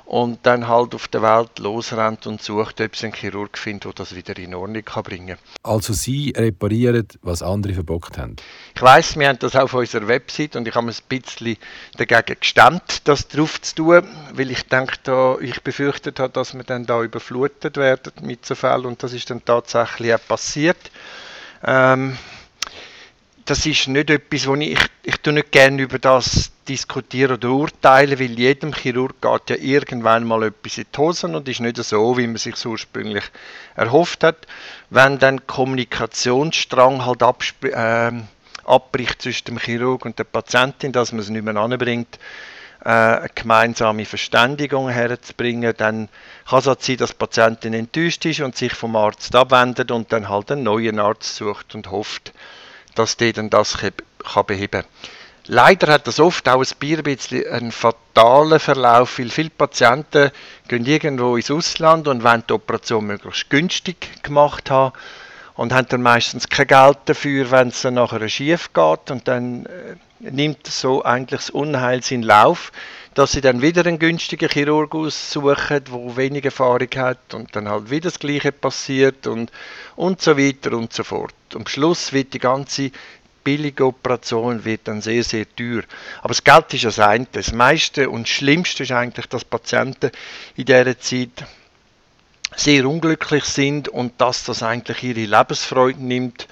und 0.09 0.39
dann 0.41 0.67
halt 0.67 0.95
auf 0.95 1.07
der 1.07 1.21
Welt 1.21 1.59
losrennt 1.59 2.25
und 2.25 2.41
sucht, 2.41 2.81
ob 2.81 2.95
sie 2.95 3.05
einen 3.05 3.13
Chirurg 3.13 3.55
findet, 3.59 3.85
der 3.85 3.93
das 3.93 4.15
wieder 4.15 4.35
in 4.39 4.55
Ordnung 4.55 4.83
kann 4.83 5.03
bringen 5.03 5.37
kann. 5.37 5.37
Also 5.61 5.93
Sie 5.93 6.33
reparieren, 6.35 7.07
was 7.21 7.43
andere 7.43 7.75
verbockt 7.75 8.17
haben? 8.17 8.35
Ich 8.75 8.81
weiss, 8.81 9.19
wir 9.19 9.27
haben 9.27 9.37
das 9.37 9.55
auf 9.55 9.71
unserer 9.75 10.07
Website 10.07 10.55
und 10.55 10.67
ich 10.67 10.73
habe 10.73 10.87
mir 10.87 10.93
ein 10.93 11.19
bisschen 11.21 11.57
dagegen 11.95 12.39
gestemmt, 12.39 13.07
das 13.07 13.27
drauf 13.27 13.61
zu 13.61 13.75
tun, 13.75 14.07
weil 14.33 14.49
ich 14.49 14.63
denke, 14.63 14.95
da, 15.03 15.37
ich 15.39 15.61
befürchtet 15.61 16.19
habe, 16.19 16.33
dass 16.33 16.55
wir 16.55 16.63
dann 16.63 16.87
da 16.87 17.03
überflutet 17.03 17.77
werden 17.77 18.11
mit 18.23 18.47
so 18.47 18.55
Fällen 18.55 18.87
und 18.87 19.03
das 19.03 19.13
ist 19.13 19.29
dann 19.29 19.45
tatsächlich 19.45 20.15
auch 20.15 20.27
passiert. 20.27 20.89
Ähm, 21.63 22.17
das 23.45 23.63
ist 23.67 23.87
nicht 23.87 24.09
etwas, 24.09 24.47
wo 24.47 24.55
ich, 24.55 24.79
ich 25.03 25.17
tue 25.17 25.33
nicht 25.33 25.51
gerne 25.51 25.83
über 25.83 25.99
das 25.99 26.51
diskutieren 26.69 27.33
oder 27.33 27.49
urteilen, 27.49 28.19
weil 28.19 28.37
jedem 28.37 28.73
Chirurg 28.73 29.21
geht 29.21 29.49
ja 29.49 29.55
irgendwann 29.55 30.23
mal 30.23 30.43
etwas 30.43 30.77
in 30.77 30.85
die 30.93 30.97
Hosen 30.97 31.35
und 31.35 31.49
ist 31.49 31.59
nicht 31.59 31.77
so, 31.77 32.17
wie 32.17 32.27
man 32.27 32.37
sich 32.37 32.63
ursprünglich 32.63 33.23
erhofft 33.75 34.23
hat. 34.23 34.47
Wenn 34.91 35.17
dann 35.17 35.47
Kommunikationsstrang 35.47 37.05
halt 37.05 37.23
äh, 37.63 38.11
abbricht 38.65 39.21
zwischen 39.23 39.45
dem 39.45 39.57
Chirurg 39.57 40.05
und 40.05 40.19
der 40.19 40.25
Patientin, 40.25 40.91
dass 40.91 41.11
man 41.11 41.21
es 41.21 41.29
nicht 41.29 41.43
mehr 41.43 41.55
anbringt, 41.55 42.19
äh, 42.85 42.89
eine 42.89 43.29
gemeinsame 43.33 44.05
Verständigung 44.05 44.89
herzubringen, 44.89 45.73
dann 45.75 46.07
kann 46.47 46.59
es 46.59 46.65
sein, 46.65 46.97
dass 46.97 47.09
die 47.09 47.17
Patientin 47.17 47.73
enttäuscht 47.73 48.25
ist 48.25 48.41
und 48.41 48.55
sich 48.55 48.73
vom 48.73 48.95
Arzt 48.95 49.35
abwendet 49.35 49.91
und 49.91 50.13
dann 50.13 50.29
halt 50.29 50.51
einen 50.51 50.63
neuen 50.63 50.99
Arzt 50.99 51.35
sucht 51.35 51.73
und 51.73 51.89
hofft, 51.89 52.31
dass 52.95 53.17
der 53.17 53.33
dann 53.33 53.49
das 53.49 53.77
kann 53.77 54.45
beheben 54.45 54.83
kann. 54.83 55.18
Leider 55.51 55.91
hat 55.91 56.05
das 56.05 56.19
oft 56.19 56.47
auch 56.47 56.63
ein 56.63 57.03
bisschen 57.03 57.47
einen 57.47 57.71
fatalen 57.71 58.59
Verlauf, 58.59 59.17
weil 59.17 59.29
viele 59.29 59.49
Patienten 59.49 60.29
gehen 60.67 60.85
irgendwo 60.85 61.37
ins 61.37 61.49
Ausland 61.49 62.07
und 62.07 62.23
wollen 62.23 62.43
die 62.47 62.53
Operation 62.53 63.07
möglichst 63.07 63.49
günstig 63.49 64.21
gemacht 64.21 64.69
haben. 64.69 64.93
und 65.55 65.73
haben 65.73 65.87
dann 65.89 66.03
meistens 66.03 66.47
kein 66.47 66.67
Geld 66.67 66.99
dafür, 67.05 67.49
wenn 67.49 67.69
es 67.69 67.81
dann 67.81 67.95
nachher 67.95 68.29
schief 68.29 68.71
geht 68.73 69.09
und 69.09 69.27
dann 69.27 69.65
äh, 69.65 69.95
nimmt 70.19 70.67
so 70.67 71.03
eigentlich 71.03 71.39
das 71.41 71.49
Unheil 71.49 72.03
seinen 72.03 72.23
Lauf, 72.23 72.71
dass 73.15 73.31
sie 73.31 73.41
dann 73.41 73.61
wieder 73.61 73.85
einen 73.85 73.99
günstigen 73.99 74.47
Chirurg 74.47 74.93
aussuchen, 74.93 75.83
der 75.83 76.15
wenig 76.15 76.45
Erfahrung 76.45 76.87
hat 76.95 77.33
und 77.33 77.55
dann 77.55 77.67
halt 77.67 77.89
wieder 77.89 78.09
das 78.09 78.19
Gleiche 78.19 78.51
passiert 78.51 79.27
und, 79.27 79.51
und 79.95 80.21
so 80.21 80.37
weiter 80.37 80.71
und 80.73 80.93
so 80.93 81.03
fort. 81.03 81.33
Am 81.55 81.67
Schluss 81.67 82.13
wird 82.13 82.33
die 82.33 82.39
ganze 82.39 82.91
billige 83.43 83.85
Operation 83.85 84.65
wird 84.65 84.81
dann 84.85 85.01
sehr, 85.01 85.23
sehr 85.23 85.45
teuer. 85.55 85.83
Aber 86.19 86.29
das 86.29 86.43
Geld 86.43 86.73
ist 86.73 86.85
das 86.85 86.99
eine. 86.99 87.27
Das 87.31 87.51
meiste 87.51 88.09
und 88.09 88.27
Schlimmste 88.27 88.83
ist 88.83 88.91
eigentlich, 88.91 89.27
dass 89.27 89.45
Patienten 89.45 90.11
in 90.55 90.65
dieser 90.65 90.99
Zeit 90.99 91.45
sehr 92.55 92.87
unglücklich 92.87 93.45
sind 93.45 93.87
und 93.87 94.19
dass 94.19 94.43
das 94.43 94.63
eigentlich 94.63 95.03
ihre 95.03 95.25
Lebensfreude 95.25 96.03
nimmt 96.03 96.47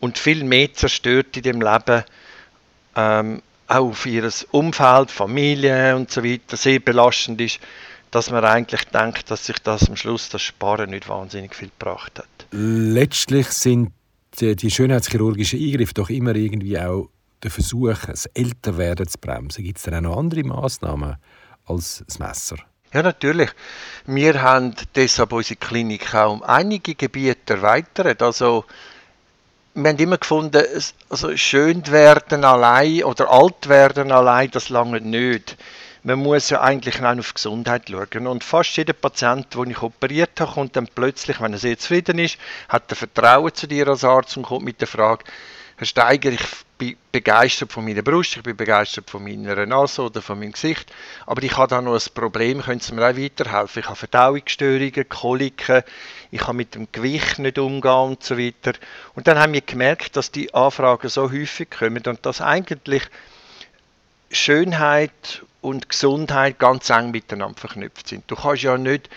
und 0.00 0.18
viel 0.18 0.44
mehr 0.44 0.72
zerstört 0.74 1.36
in 1.36 1.42
dem 1.42 1.60
Leben, 1.60 2.04
ähm, 2.96 3.42
auch 3.66 3.92
für 3.92 4.08
ihr 4.08 4.30
Umfeld, 4.50 5.10
Familie 5.10 5.94
und 5.94 6.10
so 6.10 6.24
weiter, 6.24 6.56
sehr 6.56 6.80
belastend 6.80 7.40
ist, 7.40 7.60
dass 8.10 8.30
man 8.30 8.44
eigentlich 8.44 8.84
denkt, 8.84 9.30
dass 9.30 9.46
sich 9.46 9.58
das 9.58 9.88
am 9.88 9.96
Schluss 9.96 10.28
das 10.30 10.42
Sparen 10.42 10.90
nicht 10.90 11.08
wahnsinnig 11.08 11.54
viel 11.54 11.70
gebracht 11.78 12.18
hat. 12.18 12.46
Letztlich 12.50 13.48
sind 13.48 13.92
die 14.40 14.70
schönheitschirurgischen 14.70 15.60
Eingriffe 15.60 15.94
doch 15.94 16.10
immer 16.10 16.34
irgendwie 16.34 16.78
auch 16.78 17.08
der 17.42 17.50
Versuch, 17.50 17.94
das 18.06 18.26
Älterwerden 18.26 19.06
zu 19.06 19.18
bremsen. 19.18 19.64
Gibt 19.64 19.78
es 19.78 19.84
denn 19.84 19.94
auch 19.94 20.00
noch 20.00 20.16
andere 20.16 20.44
Massnahmen 20.44 21.16
als 21.66 22.02
das 22.06 22.18
Messer? 22.18 22.56
Ja, 22.92 23.02
natürlich. 23.02 23.50
Wir 24.06 24.40
haben 24.40 24.74
deshalb 24.94 25.32
unsere 25.32 25.56
Klinik 25.56 26.14
auch 26.14 26.32
um 26.32 26.42
einige 26.42 26.94
Gebiete 26.94 27.54
erweitert. 27.54 28.22
Also, 28.22 28.64
wir 29.74 29.90
haben 29.90 29.98
immer 29.98 30.16
gefunden, 30.16 30.64
also 31.08 31.36
schön 31.36 31.86
werden 31.88 32.44
allein 32.44 33.04
oder 33.04 33.30
alt 33.30 33.68
werden 33.68 34.10
allein, 34.10 34.50
das 34.50 34.70
lange 34.70 35.00
nicht. 35.00 35.56
Man 36.02 36.20
muss 36.20 36.50
ja 36.50 36.60
eigentlich 36.60 37.02
auch 37.02 37.18
auf 37.18 37.34
Gesundheit 37.34 37.90
schauen. 37.90 38.26
Und 38.26 38.44
fast 38.44 38.76
jeder 38.76 38.92
Patient, 38.92 39.52
den 39.54 39.70
ich 39.70 39.82
operiert 39.82 40.40
habe, 40.40 40.52
kommt 40.52 40.76
dann 40.76 40.88
plötzlich, 40.88 41.40
wenn 41.40 41.52
er 41.52 41.58
sehr 41.58 41.78
zufrieden 41.78 42.18
ist, 42.18 42.38
hat 42.68 42.90
er 42.90 42.96
Vertrauen 42.96 43.54
zu 43.54 43.66
dir 43.66 43.88
als 43.88 44.04
Arzt 44.04 44.36
und 44.36 44.44
kommt 44.44 44.64
mit 44.64 44.80
der 44.80 44.88
Frage, 44.88 45.24
Herr 45.78 45.86
Steiger, 45.86 46.30
ich 46.30 46.44
bin 46.76 46.96
begeistert 47.12 47.72
von 47.72 47.84
meiner 47.84 48.02
Brust, 48.02 48.36
ich 48.36 48.42
bin 48.42 48.56
begeistert 48.56 49.08
von 49.08 49.22
meiner 49.22 49.64
Nase 49.64 50.02
oder 50.02 50.20
von 50.20 50.38
meinem 50.38 50.50
Gesicht, 50.50 50.92
aber 51.24 51.40
ich 51.44 51.56
habe 51.56 51.68
da 51.68 51.80
noch 51.80 51.94
ein 51.94 52.14
Problem, 52.14 52.62
können 52.62 52.80
Sie 52.80 52.94
mir 52.94 53.08
auch 53.08 53.16
weiterhelfen? 53.16 53.80
Ich 53.80 53.86
habe 53.86 53.94
Verdauungsstörungen, 53.94 55.08
Koliken, 55.08 55.84
ich 56.32 56.40
kann 56.40 56.56
mit 56.56 56.74
dem 56.74 56.88
Gewicht 56.90 57.38
nicht 57.38 57.60
umgehen 57.60 57.92
und 57.92 58.24
so 58.24 58.36
weiter. 58.36 58.72
Und 59.14 59.28
dann 59.28 59.38
haben 59.38 59.52
wir 59.52 59.60
gemerkt, 59.60 60.16
dass 60.16 60.32
die 60.32 60.52
Anfragen 60.52 61.08
so 61.08 61.30
häufig 61.30 61.70
kommen 61.70 62.02
und 62.06 62.26
dass 62.26 62.40
eigentlich 62.40 63.04
Schönheit 64.30 65.42
und 65.60 65.88
Gesundheit 65.88 66.58
ganz 66.58 66.90
eng 66.90 67.10
miteinander 67.10 67.58
verknüpft 67.58 68.08
sind. 68.08 68.24
Du 68.26 68.36
kannst 68.36 68.62
ja 68.62 68.76
nicht 68.76 69.08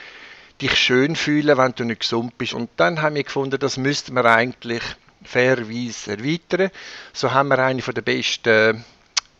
dich 0.61 0.75
schön 0.75 1.15
fühlen, 1.15 1.57
wenn 1.57 1.73
du 1.73 1.83
nicht 1.83 2.01
gesund 2.01 2.37
bist. 2.37 2.53
Und 2.53 2.69
dann 2.77 3.01
haben 3.01 3.15
wir 3.15 3.23
gefunden, 3.23 3.59
das 3.59 3.77
müsste 3.77 4.13
man 4.13 4.25
eigentlich 4.25 4.83
fairerweise 5.23 6.11
erweitern. 6.11 6.71
So 7.13 7.31
haben 7.31 7.49
wir 7.49 7.59
eine 7.59 7.81
der 7.81 8.01
besten 8.01 8.83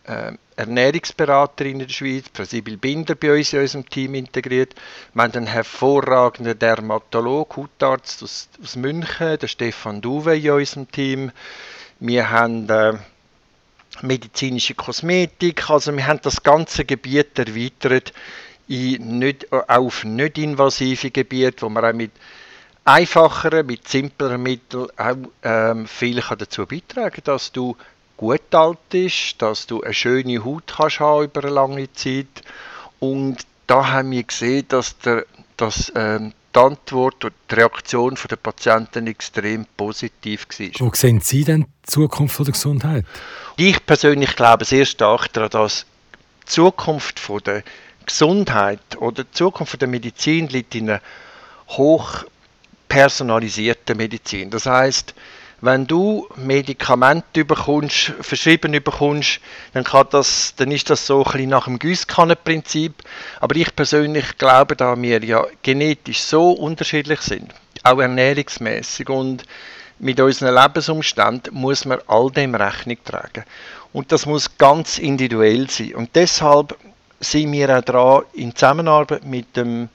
äh, 0.04 0.32
Ernährungsberaterinnen 0.56 1.82
in 1.82 1.88
der 1.88 1.94
Schweiz, 1.94 2.26
Frau 2.34 2.44
Sibyl 2.44 2.78
Binder, 2.78 3.16
bei 3.16 3.36
uns 3.36 3.54
in 3.54 3.62
unserem 3.62 3.90
Team 3.90 4.16
integriert. 4.16 4.76
Wir 5.14 5.24
haben 5.24 5.34
einen 5.34 5.48
hervorragenden 5.48 6.58
Dermatolog, 6.58 7.56
Hautarzt 7.58 8.24
aus, 8.24 8.50
aus 8.62 8.76
München, 8.76 9.38
der 9.40 9.48
Stefan 9.48 10.02
Duve 10.02 10.38
in 10.38 10.52
unserem 10.52 10.92
Team. 10.92 11.32
Wir 12.00 12.30
haben 12.30 12.70
äh, 12.70 12.94
medizinische 14.02 14.74
Kosmetik, 14.74 15.70
also 15.70 15.96
wir 15.96 16.08
haben 16.08 16.22
das 16.22 16.42
ganze 16.44 16.86
Gebiet 16.86 17.38
erweitert 17.38 18.14
in 18.68 19.20
nicht, 19.20 19.52
auf 19.52 20.04
nicht 20.04 20.38
invasive 20.38 21.12
Gebiete, 21.12 21.62
wo 21.64 21.70
man 21.70 21.86
auch 21.86 21.94
mit 21.94 22.12
einfacheren, 22.86 23.66
mit 23.66 23.88
simpleren 23.88 24.42
Mitteln 24.42 24.88
auch 24.98 25.16
ähm, 25.44 25.86
viel 25.88 26.22
kann 26.22 26.38
dazu 26.38 26.66
beitragen 26.66 27.22
dass 27.24 27.52
du 27.52 27.76
gut 28.18 28.54
alt 28.54 28.78
bist, 28.90 29.42
dass 29.42 29.68
du 29.68 29.82
eine 29.82 29.94
schöne 29.94 30.44
Haut 30.44 30.74
kannst 30.78 31.00
über 31.00 31.44
eine 31.44 31.50
lange 31.50 31.92
Zeit. 31.94 32.44
Und 33.00 33.38
da 33.66 33.92
haben 33.92 34.12
wir 34.12 34.24
gesehen, 34.24 34.68
dass, 34.68 34.98
der, 35.00 35.26
dass 35.58 35.92
ähm, 35.96 36.34
die 36.56 36.60
Antwort 36.60 37.26
und 37.26 37.34
die 37.50 37.56
Reaktion 37.56 38.18
der 38.30 38.36
Patienten 38.36 39.08
extrem 39.08 39.66
positiv 39.78 40.48
war. 40.50 40.88
Wo 40.88 40.94
sehen 40.94 41.22
Sie 41.22 41.44
denn 41.44 41.64
die 41.64 41.92
Zukunft 41.92 42.40
der 42.40 42.46
Gesundheit? 42.48 43.06
Ich 43.58 43.86
persönlich 43.86 44.36
glaube 44.36 44.66
sehr 44.66 44.86
stark 44.86 45.32
daran, 45.34 45.50
dass 45.50 45.86
die 46.44 46.46
Zukunft 46.48 47.22
der 47.46 47.64
Gesundheit 48.06 48.80
oder 48.98 49.24
die 49.24 49.32
Zukunft 49.32 49.80
der 49.82 49.88
Medizin 49.88 50.48
liegt 50.48 50.76
in 50.76 50.90
einer 50.90 51.02
hoch 51.70 52.26
personalisierten 52.88 53.96
Medizin. 53.96 54.50
Das 54.50 54.66
heißt, 54.66 55.14
wenn 55.62 55.86
du 55.86 56.28
Medikamente 56.36 57.46
bekommst, 57.46 58.14
verschrieben 58.22 58.72
bekommst, 58.72 59.40
dann, 59.74 59.84
kann 59.84 60.08
das, 60.10 60.56
dann 60.58 60.72
ist 60.72 60.90
das 60.90 61.06
so 61.06 61.24
ein 61.24 61.32
bisschen 61.32 61.50
nach 61.50 61.66
dem 61.66 61.78
Gießkannenprinzip. 61.78 62.94
Aber 63.40 63.56
ich 63.56 63.76
persönlich 63.76 64.38
glaube, 64.40 64.76
da 64.76 65.00
wir 65.00 65.24
ja 65.24 65.46
genetisch 65.62 66.22
so 66.22 66.52
unterschiedlich 66.52 67.22
sind, 67.22 67.54
auch 67.84 68.00
ernährungsmäßig 68.00 69.10
und 69.10 69.44
mit 70.00 70.20
unseren 70.20 70.56
Lebensumständen, 70.56 71.54
muss 71.54 71.86
man 71.86 72.00
all 72.08 72.32
dem 72.32 72.56
Rechnung 72.56 72.98
tragen. 73.06 73.44
Und 73.94 74.12
das 74.12 74.26
muss 74.26 74.58
ganz 74.58 74.98
individuell 74.98 75.70
sein. 75.70 75.94
Und 75.94 76.10
deshalb 76.16 76.76
sind 77.20 77.52
wir 77.52 77.78
auch 77.78 77.84
dran, 77.84 78.24
in 78.34 78.56
Zusammenarbeit 78.56 79.26
mit 79.26 79.56
dem 79.56 79.90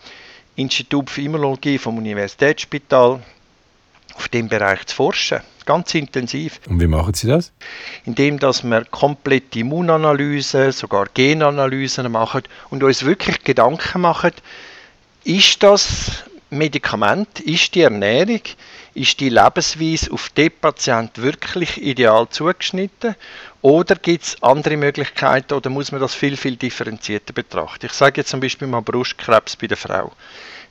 Institut 0.54 1.10
für 1.10 1.22
Immunologie 1.22 1.76
vom 1.76 1.98
Universitätsspital 1.98 3.20
auf 4.16 4.28
dem 4.28 4.48
Bereich 4.48 4.86
zu 4.86 4.96
forschen. 4.96 5.40
Ganz 5.64 5.94
intensiv. 5.94 6.60
Und 6.68 6.80
wie 6.80 6.86
machen 6.86 7.14
Sie 7.14 7.26
das? 7.26 7.52
Indem 8.04 8.38
dass 8.38 8.62
wir 8.62 8.84
komplette 8.84 9.58
Immunanalysen, 9.58 10.72
sogar 10.72 11.06
Genanalysen 11.12 12.10
machen 12.10 12.42
und 12.70 12.82
uns 12.82 13.04
wirklich 13.04 13.42
Gedanken 13.42 14.00
machen, 14.00 14.32
ist 15.24 15.62
das 15.62 16.24
Medikament, 16.50 17.40
ist 17.40 17.74
die 17.74 17.80
Ernährung, 17.80 18.40
ist 18.94 19.18
die 19.18 19.28
Lebensweise 19.28 20.12
auf 20.12 20.28
den 20.30 20.52
Patienten 20.52 21.22
wirklich 21.22 21.82
ideal 21.82 22.28
zugeschnitten 22.28 23.16
oder 23.60 23.96
gibt 23.96 24.22
es 24.22 24.42
andere 24.42 24.76
Möglichkeiten 24.76 25.54
oder 25.54 25.68
muss 25.68 25.90
man 25.90 26.00
das 26.00 26.14
viel, 26.14 26.36
viel 26.36 26.54
differenzierter 26.54 27.32
betrachten? 27.32 27.86
Ich 27.86 27.92
sage 27.92 28.20
jetzt 28.20 28.30
zum 28.30 28.38
Beispiel 28.38 28.68
mal 28.68 28.82
Brustkrebs 28.82 29.56
bei 29.56 29.66
der 29.66 29.76
Frau. 29.76 30.12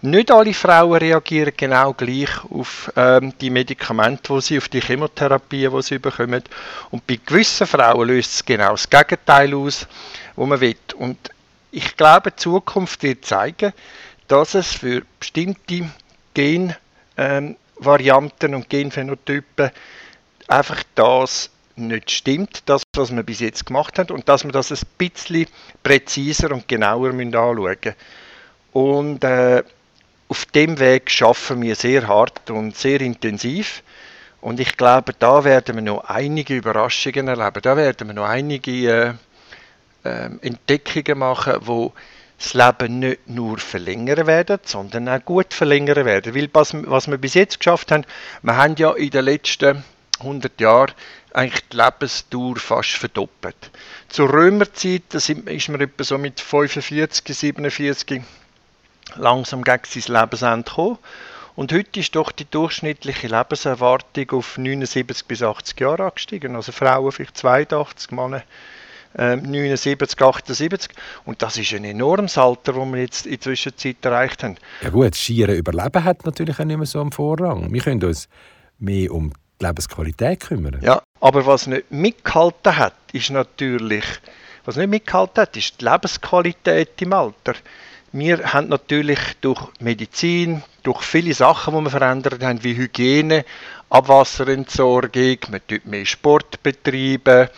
Nicht 0.05 0.29
alle 0.29 0.53
Frauen 0.53 1.00
reagieren 1.00 1.53
genau 1.57 1.91
gleich 1.93 2.29
auf 2.51 2.91
ähm, 2.95 3.33
die 3.41 3.50
Medikamente, 3.50 4.35
die 4.35 4.41
sie, 4.41 4.57
auf 4.59 4.69
die 4.69 4.79
Chemotherapie, 4.79 5.67
die 5.67 5.81
sie 5.81 5.97
bekommen. 5.97 6.43
Und 6.91 7.07
bei 7.07 7.17
gewissen 7.25 7.65
Frauen 7.65 8.07
löst 8.07 8.35
es 8.35 8.45
genau 8.45 8.74
das 8.74 8.88
Gegenteil 8.88 9.55
aus, 9.55 9.88
wo 10.35 10.45
man 10.45 10.62
will. 10.62 10.75
Und 10.97 11.17
ich 11.71 11.97
glaube, 11.97 12.29
die 12.29 12.35
Zukunft 12.35 13.01
wird 13.01 13.25
zeigen, 13.25 13.74
dass 14.27 14.53
es 14.53 14.74
für 14.74 15.01
bestimmte 15.19 15.89
Genvarianten 16.35 17.57
ähm, 18.53 18.53
und 18.53 18.69
Genphänotypen 18.69 19.71
einfach 20.47 20.83
das 20.93 21.50
nicht 21.77 22.12
stimmt, 22.12 22.62
das, 22.67 22.83
was 22.95 23.12
wir 23.12 23.24
bis 23.24 23.39
jetzt 23.39 23.65
gemacht 23.65 23.97
haben, 23.97 24.12
und 24.12 24.29
dass 24.29 24.43
wir 24.43 24.51
das 24.51 24.69
ein 24.71 24.77
bisschen 25.00 25.47
präziser 25.81 26.51
und 26.51 26.67
genauer 26.67 27.09
anschauen 27.09 27.55
müssen. 27.55 27.95
Und 28.71 29.24
äh, 29.24 29.63
auf 30.27 30.46
dem 30.46 30.79
Weg 30.79 31.12
schaffen 31.12 31.62
wir 31.62 31.75
sehr 31.75 32.08
hart 32.08 32.50
und 32.50 32.75
sehr 32.75 33.01
intensiv. 33.01 33.84
Und 34.41 34.60
ich 34.60 34.77
glaube, 34.77 35.13
da 35.17 35.44
werden 35.44 35.75
wir 35.75 35.82
noch 35.82 36.05
einige 36.05 36.55
Überraschungen 36.55 37.27
erleben. 37.27 37.62
Da 37.62 37.77
werden 37.77 38.08
wir 38.08 38.13
noch 38.13 38.27
einige 38.27 39.17
äh, 40.03 40.08
äh, 40.08 40.29
Entdeckungen 40.41 41.20
machen, 41.20 41.55
wo 41.62 41.94
das 42.38 42.53
Leben 42.53 43.00
nicht 43.00 43.27
nur 43.27 43.58
verlängern 43.58 44.27
werden, 44.27 44.60
sondern 44.63 45.10
auch 45.10 45.24
gut 45.24 45.53
verlängern 45.53 46.05
werden. 46.05 46.36
Weil 46.36 46.50
was, 46.53 46.74
was 46.74 47.08
wir 47.08 47.17
bis 47.17 47.34
jetzt 47.34 47.60
geschafft 47.60 47.91
haben, 47.91 48.05
wir 48.44 48.58
haben 48.58 48.75
ja 48.77 48.91
in 48.91 49.10
den 49.10 49.25
letzten 49.25 49.84
100 50.20 50.60
Jahren 50.60 50.94
eigentlich 51.34 51.67
die 51.70 51.77
Lebensdauer 51.77 52.58
fast 52.58 52.91
verdoppelt. 52.91 53.72
Zur 54.10 54.32
Römerzeit, 54.32 55.03
da 55.10 55.17
ist 55.17 55.70
man 55.70 55.82
etwa 55.82 56.03
so 56.03 56.17
mit 56.17 56.39
45, 56.39 57.36
47 57.36 58.24
langsam 59.17 59.63
gegen 59.63 59.84
sein 59.86 60.22
Lebensende 60.22 60.69
gekommen. 60.69 60.98
Und 61.55 61.72
heute 61.72 62.01
ist 62.01 62.15
doch 62.15 62.31
die 62.31 62.50
durchschnittliche 62.50 63.27
Lebenserwartung 63.27 64.31
auf 64.31 64.57
79 64.57 65.25
bis 65.25 65.41
80 65.41 65.79
Jahre 65.79 66.03
angestiegen. 66.03 66.55
Also 66.55 66.74
Frauen 66.74 67.12
vielleicht 67.12 67.38
82, 67.38 68.12
Männer 68.12 68.43
äh, 69.17 69.38
79, 69.38 70.22
78. 70.22 70.91
Und 71.24 71.41
das 71.41 71.57
ist 71.57 71.74
ein 71.74 71.86
enormes 71.86 72.38
Alter, 72.38 72.74
das 72.74 72.86
wir 72.86 73.00
jetzt 73.00 73.25
in 73.25 73.31
der 73.31 73.41
Zwischenzeit 73.41 74.03
erreicht 74.03 74.43
haben. 74.43 74.57
Ja 74.81 74.89
gut, 74.89 75.12
das 75.12 75.17
schiere 75.17 75.53
Überleben 75.53 76.03
hat 76.03 76.25
natürlich 76.25 76.60
auch 76.60 76.65
nicht 76.65 76.77
mehr 76.77 76.86
so 76.86 77.00
einen 77.00 77.13
Vorrang. 77.13 77.72
Wir 77.72 77.81
können 77.81 78.03
uns 78.03 78.27
mehr 78.79 79.12
um 79.12 79.31
die 79.62 79.65
Lebensqualität 79.65 80.41
kümmern. 80.41 80.79
Ja, 80.81 81.01
aber 81.22 81.45
was 81.45 81.67
nicht 81.67 81.89
mitgehalten 81.89 82.75
hat, 82.75 82.95
ist 83.13 83.29
natürlich, 83.29 84.03
was 84.65 84.75
nicht 84.75 84.89
mitgehalten 84.89 85.41
hat, 85.41 85.55
ist 85.55 85.79
die 85.79 85.86
Lebensqualität 85.86 87.01
im 87.01 87.13
Alter. 87.13 87.53
Wir 88.17 88.53
haben 88.53 88.69
natürlich 88.69 89.19
durch 89.41 89.62
Medizin, 89.81 90.63
durch 90.84 91.01
viele 91.01 91.34
Sachen, 91.34 91.75
die 91.75 91.81
wir 91.81 91.89
verändert 91.89 92.41
haben, 92.41 92.63
wie 92.63 92.77
Hygiene, 92.77 93.43
Abwasserentsorgung, 93.89 95.38
man 95.51 95.60
tut 95.67 95.86
mehr 95.86 96.05
Sport 96.05 96.63
betreiben, 96.63 97.50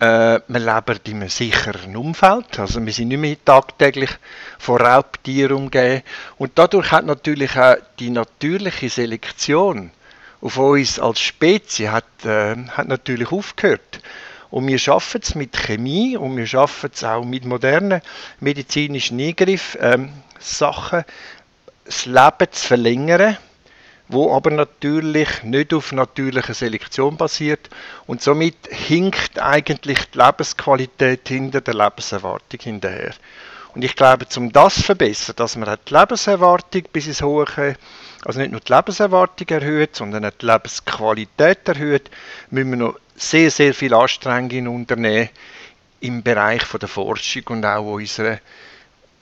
äh, 0.00 0.40
wir 0.48 0.58
leben 0.58 0.98
in 1.04 1.14
einem 1.14 1.28
sicheren 1.28 1.96
Umfeld, 1.96 2.58
also 2.58 2.84
wir 2.84 2.92
sind 2.92 3.06
nicht 3.06 3.20
mehr 3.20 3.36
tagtäglich 3.44 4.10
von 4.58 4.80
Raubtieren 4.80 5.52
umgeben 5.58 6.02
und 6.38 6.50
dadurch 6.56 6.90
hat 6.90 7.06
natürlich 7.06 7.56
auch 7.56 7.76
die 8.00 8.10
natürliche 8.10 8.90
Selektion 8.90 9.92
auf 10.40 10.56
uns 10.56 10.98
als 10.98 11.20
Spezies 11.20 11.90
hat, 11.90 12.24
äh, 12.24 12.56
hat 12.66 12.88
natürlich 12.88 13.30
aufgehört. 13.30 14.00
Und 14.54 14.68
wir 14.68 14.78
schaffen 14.78 15.20
es 15.20 15.34
mit 15.34 15.56
Chemie 15.56 16.16
und 16.16 16.36
wir 16.36 16.46
schaffen 16.46 16.88
es 16.94 17.02
auch 17.02 17.24
mit 17.24 17.44
modernen 17.44 18.00
medizinischen 18.38 19.18
Eingriffen, 19.18 19.80
ähm, 19.82 20.12
Sachen, 20.38 21.02
das 21.84 22.06
Leben 22.06 22.52
zu 22.52 22.68
verlängern, 22.68 23.36
wo 24.06 24.32
aber 24.32 24.52
natürlich 24.52 25.42
nicht 25.42 25.74
auf 25.74 25.90
natürlicher 25.90 26.54
Selektion 26.54 27.16
basiert 27.16 27.68
und 28.06 28.22
somit 28.22 28.54
hinkt 28.70 29.40
eigentlich 29.40 29.98
die 30.10 30.18
Lebensqualität 30.18 31.26
hinter 31.26 31.60
der 31.60 31.74
Lebenserwartung 31.74 32.60
hinterher. 32.60 33.14
Und 33.74 33.82
ich 33.82 33.96
glaube, 33.96 34.24
um 34.36 34.52
das 34.52 34.76
zu 34.76 34.82
verbessern, 34.84 35.34
dass 35.34 35.56
man 35.56 35.76
die 35.88 35.92
Lebenserwartung 35.92 36.84
bis 36.92 37.08
ins 37.08 37.22
Hohe, 37.22 37.44
also 38.24 38.38
nicht 38.38 38.52
nur 38.52 38.60
die 38.60 38.72
Lebenserwartung 38.72 39.48
erhöht, 39.48 39.96
sondern 39.96 40.24
auch 40.24 40.30
die 40.40 40.46
Lebensqualität 40.46 41.66
erhöht, 41.66 42.08
müssen 42.50 42.70
wir 42.70 42.76
noch 42.76 42.94
sehr, 43.16 43.50
sehr 43.50 43.74
viel 43.74 43.94
Anstrengungen 43.94 44.68
unternehmen 44.68 45.28
im 46.00 46.22
Bereich 46.22 46.62
von 46.64 46.80
der 46.80 46.88
Forschung 46.88 47.42
und 47.48 47.64
auch 47.64 47.94
unserer 47.94 48.38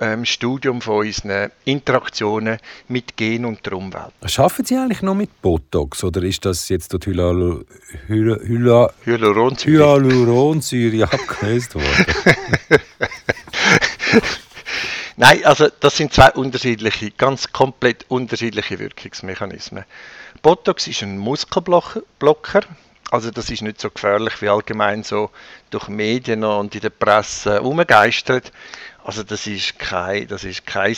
ähm, 0.00 0.24
Studium 0.24 0.80
von 0.80 1.06
unseren 1.06 1.50
Interaktionen 1.64 2.58
mit 2.88 3.16
Gen 3.16 3.44
und 3.44 3.64
der 3.64 3.74
Umwelt. 3.74 4.12
Schaffen 4.26 4.64
Sie 4.64 4.76
eigentlich 4.76 5.02
noch 5.02 5.14
mit 5.14 5.40
Botox 5.40 6.02
oder 6.02 6.22
ist 6.22 6.44
das 6.44 6.68
jetzt 6.68 6.92
Hyla, 7.04 7.60
Hyaluronsäure, 8.08 8.92
Hyaluronsäure 9.66 11.04
abgelöst 11.04 11.74
worden? 11.76 12.06
Nein, 15.16 15.44
also 15.44 15.68
das 15.78 15.96
sind 15.96 16.12
zwei 16.12 16.32
unterschiedliche, 16.32 17.12
ganz 17.12 17.52
komplett 17.52 18.06
unterschiedliche 18.08 18.78
Wirkungsmechanismen. 18.80 19.84
Botox 20.42 20.88
ist 20.88 21.02
ein 21.02 21.18
Muskelblocker, 21.18 22.62
also 23.12 23.30
das 23.30 23.50
ist 23.50 23.60
nicht 23.60 23.78
so 23.78 23.90
gefährlich 23.90 24.40
wie 24.40 24.48
allgemein 24.48 25.02
so 25.02 25.28
durch 25.68 25.88
Medien 25.88 26.44
und 26.44 26.74
in 26.74 26.80
der 26.80 26.88
Presse 26.88 27.60
umgeistert. 27.60 28.50
Also 29.04 29.22
das 29.22 29.46
ist 29.46 29.78
kein, 29.78 30.28
das 30.28 30.44
ist 30.44 30.64
kein 30.64 30.96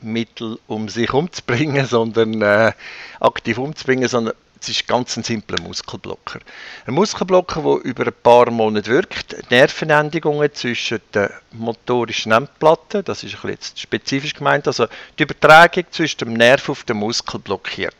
Mittel, 0.00 0.58
um 0.66 0.88
sich 0.88 1.12
umzubringen, 1.12 1.84
sondern 1.84 2.40
äh, 2.40 2.72
aktiv 3.20 3.58
umzubringen, 3.58 4.08
sondern 4.08 4.34
es 4.62 4.68
ist 4.68 4.86
ganz 4.86 5.16
ein 5.16 5.24
simpler 5.24 5.60
Muskelblocker. 5.60 6.38
Ein 6.86 6.94
Muskelblocker, 6.94 7.62
der 7.62 7.84
über 7.84 8.06
ein 8.06 8.12
paar 8.22 8.48
Monate 8.50 8.90
wirkt, 8.90 9.50
Nervenendigungen 9.50 10.54
zwischen 10.54 11.00
den 11.12 11.30
motorischen 11.50 12.30
Endplatten, 12.30 13.02
das 13.04 13.24
ist 13.24 13.36
jetzt 13.42 13.80
spezifisch 13.80 14.34
gemeint, 14.34 14.68
also 14.68 14.86
die 15.18 15.24
Übertragung 15.24 15.84
zwischen 15.90 16.18
dem 16.18 16.34
Nerv 16.34 16.68
auf 16.68 16.84
den 16.84 16.98
Muskel 16.98 17.40
blockiert. 17.40 17.96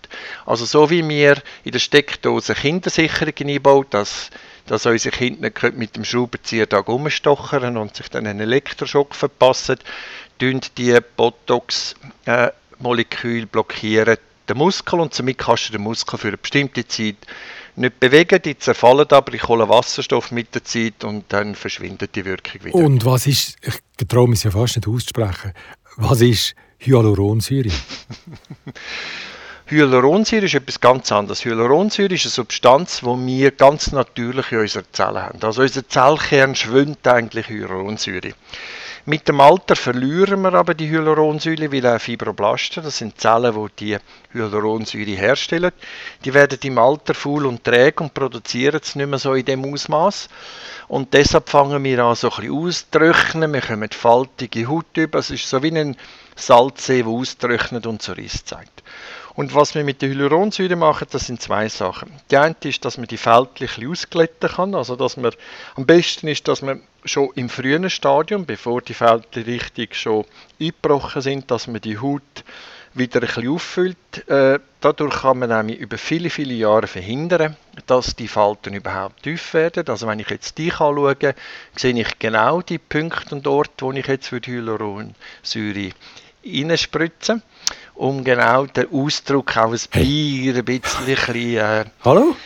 Also 0.46 0.64
so 0.64 0.88
wie 0.88 1.08
wir 1.08 1.42
in 1.64 1.72
der 1.72 1.80
Steckdose 1.80 2.54
Kindersicherungen 2.54 3.48
einbauen, 3.48 3.86
dass 3.90 4.30
dass 4.66 4.86
unsere 4.86 5.16
Kinder 5.16 5.50
mit 5.72 5.96
dem 5.96 6.04
Schraubenzieher 6.04 6.66
da 6.66 6.78
rumstochern 6.78 7.76
und 7.76 7.96
sich 7.96 8.08
dann 8.08 8.28
einen 8.28 8.38
Elektroschock 8.38 9.12
verpassen, 9.12 9.76
tun 10.38 10.60
die 10.78 10.96
Botox-Moleküle 11.16 13.46
blockieren 13.46 14.18
den 14.48 14.58
Muskel 14.58 15.00
und 15.00 15.14
somit 15.14 15.38
kannst 15.38 15.68
du 15.68 15.72
den 15.72 15.82
Muskel 15.82 16.18
für 16.18 16.28
eine 16.28 16.36
bestimmte 16.36 16.86
Zeit 16.86 17.16
nicht 17.74 18.00
bewegen, 18.00 18.40
die 18.42 18.58
zerfallen 18.58 19.06
aber, 19.10 19.32
ich 19.34 19.48
hole 19.48 19.68
Wasserstoff 19.68 20.30
mit 20.30 20.54
der 20.54 20.64
Zeit 20.64 21.04
und 21.04 21.24
dann 21.28 21.54
verschwindet 21.54 22.14
die 22.14 22.24
Wirkung 22.24 22.64
wieder. 22.64 22.74
Und 22.74 23.04
was 23.04 23.26
ist, 23.26 23.56
ich 23.62 24.08
traue 24.08 24.28
mich 24.28 24.44
ja 24.44 24.50
fast 24.50 24.76
nicht 24.76 24.88
auszusprechen, 24.88 25.52
was 25.96 26.20
ist 26.20 26.54
Hyaluronsäure? 26.78 27.70
Hyaluronsäure 29.66 30.44
ist 30.44 30.54
etwas 30.54 30.80
ganz 30.80 31.10
anderes. 31.12 31.44
Hyaluronsäure 31.44 32.14
ist 32.14 32.26
eine 32.26 32.30
Substanz, 32.30 33.00
die 33.00 33.06
wir 33.06 33.50
ganz 33.52 33.92
natürlich 33.92 34.52
in 34.52 34.58
unseren 34.58 34.84
Zellen 34.92 35.16
haben. 35.22 35.38
Also 35.42 35.62
unser 35.62 35.88
Zellkern 35.88 36.54
schwimmt 36.54 37.06
eigentlich 37.06 37.48
Hyaluronsäure. 37.48 38.34
Mit 39.04 39.26
dem 39.26 39.40
Alter 39.40 39.74
verlieren 39.74 40.42
wir 40.42 40.54
aber 40.54 40.74
die 40.74 40.88
Hyaluronsäure, 40.88 41.72
weil 41.72 41.84
auch 41.88 42.00
Fibroblasten, 42.00 42.84
das 42.84 42.98
sind 42.98 43.20
Zellen, 43.20 43.52
die 43.80 43.96
die 43.96 43.98
Hyaluronsäure 44.32 45.10
herstellen, 45.10 45.72
die 46.24 46.32
werden 46.32 46.60
im 46.62 46.78
Alter 46.78 47.12
faul 47.12 47.46
und 47.46 47.64
träge 47.64 48.04
und 48.04 48.14
produzieren 48.14 48.78
es 48.80 48.94
nicht 48.94 49.08
mehr 49.08 49.18
so 49.18 49.34
in 49.34 49.44
dem 49.44 49.64
Ausmaß. 49.64 50.28
Und 50.86 51.14
deshalb 51.14 51.48
fangen 51.48 51.82
wir 51.82 51.98
an, 52.04 52.14
so 52.14 52.30
ein 52.30 52.36
bisschen 52.36 53.52
wir 53.52 53.60
kommen 53.60 53.90
faltige 53.90 54.68
Haut 54.68 54.96
über, 54.96 55.18
es 55.18 55.30
ist 55.30 55.48
so 55.48 55.60
wie 55.64 55.76
ein 55.76 55.96
Salzsee, 56.36 57.02
der 57.02 57.08
austrocknet 57.08 57.88
und 57.88 58.02
so 58.02 58.12
Riss 58.12 58.44
zeigt. 58.44 58.84
Und 59.34 59.54
was 59.54 59.74
wir 59.74 59.82
mit 59.82 60.02
der 60.02 60.10
Hyaluronsäure 60.10 60.76
machen, 60.76 61.08
das 61.10 61.26
sind 61.26 61.40
zwei 61.40 61.68
Sachen. 61.68 62.10
Die 62.30 62.36
eine 62.36 62.54
ist, 62.64 62.84
dass 62.84 62.98
man 62.98 63.06
die 63.06 63.16
Fältchen 63.16 63.88
ausglätten 63.88 64.50
kann, 64.50 64.74
also 64.74 64.94
dass 64.94 65.16
man, 65.16 65.32
am 65.74 65.86
besten 65.86 66.28
ist, 66.28 66.48
dass 66.48 66.60
man 66.60 66.82
schon 67.04 67.30
im 67.34 67.48
frühen 67.48 67.88
Stadium, 67.88 68.44
bevor 68.44 68.82
die 68.82 68.94
Fältchen 68.94 69.44
richtig 69.44 69.94
schon 69.94 70.26
eingebrochen 70.60 71.22
sind, 71.22 71.50
dass 71.50 71.66
man 71.66 71.80
die 71.80 71.98
Haut 71.98 72.44
wieder 72.94 73.22
ein 73.22 73.26
bisschen 73.26 73.48
auffüllt. 73.48 74.28
Äh, 74.28 74.58
dadurch 74.82 75.22
kann 75.22 75.38
man 75.38 75.48
nämlich 75.48 75.78
über 75.78 75.96
viele, 75.96 76.28
viele 76.28 76.52
Jahre 76.52 76.86
verhindern, 76.86 77.56
dass 77.86 78.14
die 78.14 78.28
Falten 78.28 78.74
überhaupt 78.74 79.22
tief 79.22 79.54
werden. 79.54 79.88
Also 79.88 80.06
wenn 80.06 80.20
ich 80.20 80.28
jetzt 80.28 80.58
dich 80.58 80.78
anschaue, 80.78 81.16
sehe 81.74 81.98
ich 81.98 82.18
genau 82.18 82.60
die 82.60 82.78
Punkte 82.78 83.34
und 83.34 83.46
Orte, 83.46 83.86
wo 83.86 83.92
ich 83.92 84.06
jetzt 84.06 84.30
Hyaluronsäure 84.30 85.92
reinspritze 86.44 87.40
um 87.94 88.24
genau 88.24 88.66
den 88.66 88.90
Ausdruck 88.92 89.56
auch 89.56 89.72
ein 89.72 89.78
hey. 89.90 90.52
ein 90.56 90.64
bisschen, 90.64 91.56
äh, 91.56 91.84
Hallo? 92.04 92.36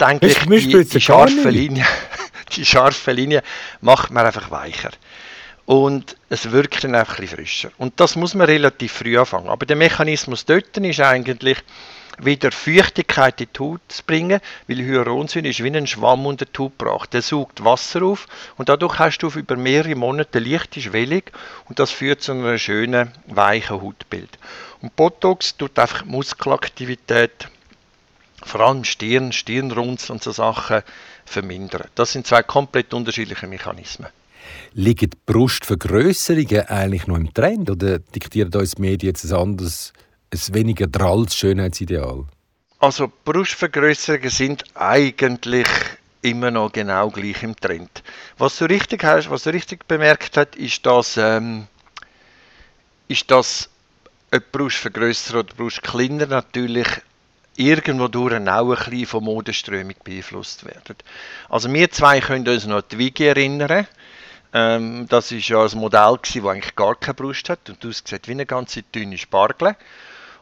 denke 0.00 0.26
ich, 0.28 0.38
die, 0.38 0.84
die 0.84 1.00
scharfe 1.00 1.50
Linie, 1.50 1.84
die 2.56 2.64
scharfe 2.64 3.12
Linie 3.12 3.42
macht 3.80 4.10
man 4.10 4.26
einfach 4.26 4.50
weicher. 4.50 4.90
Und 5.66 6.16
es 6.28 6.50
wirkt 6.50 6.82
dann 6.82 6.94
einfach 6.94 7.18
ein 7.18 7.22
bisschen 7.22 7.36
frischer. 7.38 7.70
Und 7.78 8.00
das 8.00 8.16
muss 8.16 8.34
man 8.34 8.46
relativ 8.46 8.92
früh 8.92 9.18
anfangen. 9.18 9.48
Aber 9.48 9.66
der 9.66 9.76
Mechanismus 9.76 10.44
dort 10.44 10.76
ist 10.76 11.00
eigentlich, 11.00 11.58
wieder 12.24 12.52
Feuchtigkeit 12.52 13.40
in 13.40 13.48
die 13.54 13.58
Haut 13.60 13.80
zu 13.88 14.02
bringen, 14.04 14.40
weil 14.68 14.78
Hyaluronsäure 14.78 15.48
ist 15.48 15.62
wie 15.62 15.74
ein 15.74 15.86
Schwamm 15.86 16.26
unter 16.26 16.44
die 16.44 16.58
Haut 16.58 16.78
gebracht. 16.78 17.12
Der 17.14 17.22
saugt 17.22 17.64
Wasser 17.64 18.02
auf 18.02 18.26
und 18.56 18.68
dadurch 18.68 18.98
hast 18.98 19.18
du 19.18 19.28
über 19.28 19.56
mehrere 19.56 19.94
Monate 19.94 20.38
leichte 20.38 20.80
Schwellung 20.80 21.22
und 21.68 21.78
das 21.78 21.90
führt 21.90 22.22
zu 22.22 22.32
einem 22.32 22.58
schönen, 22.58 23.12
weichen 23.26 23.80
Hautbild. 23.80 24.38
Und 24.80 24.96
Botox 24.96 25.56
tut 25.56 25.78
einfach 25.78 26.04
Muskelaktivität, 26.04 27.48
vor 28.42 28.60
allem 28.60 28.84
Stirn, 28.84 29.32
Stirnrunzeln 29.32 30.16
und 30.16 30.22
so 30.22 30.32
Sachen 30.32 30.82
vermindern. 31.24 31.88
Das 31.94 32.12
sind 32.12 32.26
zwei 32.26 32.42
komplett 32.42 32.94
unterschiedliche 32.94 33.46
Mechanismen. 33.46 34.08
Liegen 34.72 35.10
Brustvergrößerungen 35.26 36.66
eigentlich 36.68 37.06
noch 37.06 37.16
im 37.16 37.32
Trend 37.34 37.70
oder 37.70 37.98
diktieren 37.98 38.52
uns 38.54 38.72
die 38.72 38.82
Medien 38.82 39.12
jetzt 39.12 39.24
ein 39.24 39.38
anderes 39.38 39.92
ein 40.32 40.54
weniger 40.54 40.86
dralles 40.86 41.34
Schönheitsideal? 41.34 42.24
Also 42.78 43.12
Brustvergrößerungen 43.24 44.30
sind 44.30 44.64
eigentlich 44.74 45.66
immer 46.22 46.50
noch 46.50 46.72
genau 46.72 47.10
gleich 47.10 47.42
im 47.42 47.56
Trend. 47.56 48.02
Was 48.38 48.58
du 48.58 48.66
richtig 48.66 49.04
hast, 49.04 49.30
was 49.30 49.44
du 49.44 49.50
richtig 49.50 49.86
bemerkt 49.86 50.36
hast, 50.36 50.56
ist, 50.56 50.84
dass, 50.86 51.16
ähm, 51.16 51.66
ist, 53.08 53.30
dass 53.30 53.68
eine 54.30 54.40
Brustvergrößer 54.40 55.40
oder 55.40 55.54
Brustkleiner 55.54 56.26
natürlich 56.26 56.86
irgendwo 57.56 58.08
durch 58.08 58.34
auch 58.34 58.86
ein 58.86 59.06
von 59.06 59.24
Modeströmung 59.24 59.96
beeinflusst 60.04 60.64
werden. 60.64 60.96
Also 61.48 61.72
wir 61.72 61.90
zwei 61.90 62.20
können 62.20 62.48
uns 62.48 62.66
noch 62.66 62.78
an 62.78 62.84
die 62.90 62.98
Wigi 62.98 63.26
erinnern. 63.26 63.86
Ähm, 64.52 65.06
das 65.08 65.32
war 65.32 65.38
ja 65.38 65.64
ein 65.64 65.78
Modell, 65.78 66.18
das 66.22 66.44
eigentlich 66.44 66.74
gar 66.74 66.94
keine 66.96 67.14
Brust 67.14 67.48
hat 67.50 67.68
und 67.68 67.84
aussieht 67.84 68.26
wie 68.26 68.32
eine 68.32 68.46
ganze 68.46 68.82
dünne 68.82 69.18
Spargel. 69.18 69.76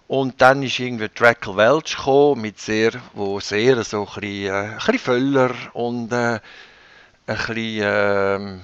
Und 0.09 0.41
dann 0.41 0.63
ist 0.63 0.79
irgendwie 0.79 1.09
Drackle 1.15 1.57
Welch 1.57 1.97
gekommen, 1.97 2.41
mit 2.41 2.59
sehr, 2.59 2.93
wo 3.13 3.41
sehr 3.41 3.85
so 3.85 4.01
ein 4.01 4.21
bisschen, 4.21 4.47
äh, 4.47 4.51
ein 4.51 4.77
bisschen 4.77 4.99
Völler 4.99 5.55
und 5.75 6.11
äh, 6.13 6.41
ein 7.27 7.37
bisschen 7.37 7.83
äh, 7.83 8.59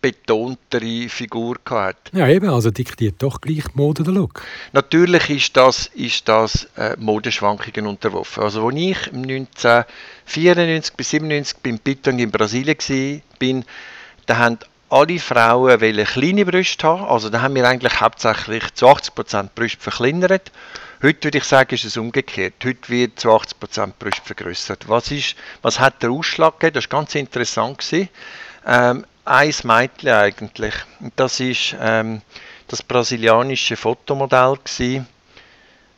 betontere 0.00 1.08
Figur 1.08 1.56
gehabt. 1.64 2.10
Ja, 2.12 2.28
eben, 2.28 2.50
also 2.50 2.72
diktiert 2.72 3.14
doch 3.22 3.40
gleich 3.40 3.64
die 3.72 3.78
Mode 3.78 4.02
der 4.02 4.12
Look. 4.12 4.42
Natürlich 4.72 5.30
ist 5.30 5.56
das, 5.56 5.86
ist 5.94 6.28
das 6.28 6.68
äh, 6.76 6.96
Modeschwankungen 6.98 7.86
unterworfen. 7.86 8.42
Also, 8.42 8.66
als 8.66 8.76
ich 8.76 9.12
1994 9.12 10.94
bis 10.94 11.14
1997 11.14 11.56
beim 11.62 11.78
Pitong 11.78 12.18
in 12.18 12.32
Brasilien 12.32 12.76
war, 12.76 13.20
bin, 13.38 13.64
da 14.26 14.38
haben 14.38 14.58
alle 14.94 15.18
Frauen 15.18 15.80
kleine 16.04 16.46
Brüste 16.46 16.86
haben. 16.86 17.04
Also 17.04 17.28
da 17.28 17.42
haben 17.42 17.56
wir 17.56 17.66
eigentlich 17.68 18.00
hauptsächlich 18.00 18.72
zu 18.74 18.86
80% 18.86 19.48
Brüste 19.52 19.80
verkleinert. 19.80 20.52
Heute 21.02 21.24
würde 21.24 21.38
ich 21.38 21.44
sagen, 21.44 21.74
ist 21.74 21.84
es 21.84 21.96
umgekehrt. 21.96 22.54
Heute 22.64 22.88
wird 22.88 23.18
zu 23.18 23.30
80% 23.30 23.92
Brüste 23.98 24.22
vergrößert. 24.22 24.88
Was, 24.88 25.10
ist, 25.10 25.34
was 25.62 25.80
hat 25.80 26.00
der 26.02 26.12
Ausschlag 26.12 26.60
gegeben? 26.60 26.74
Das 26.74 26.84
war 26.92 27.00
ganz 27.00 27.14
interessant. 27.16 27.84
Ähm, 28.64 29.04
ein 29.24 29.54
Mädchen 29.64 30.10
eigentlich. 30.10 30.74
Das 31.16 31.40
ist 31.40 31.74
ähm, 31.80 32.22
das 32.68 32.82
brasilianische 32.82 33.76
Fotomodell 33.76 34.58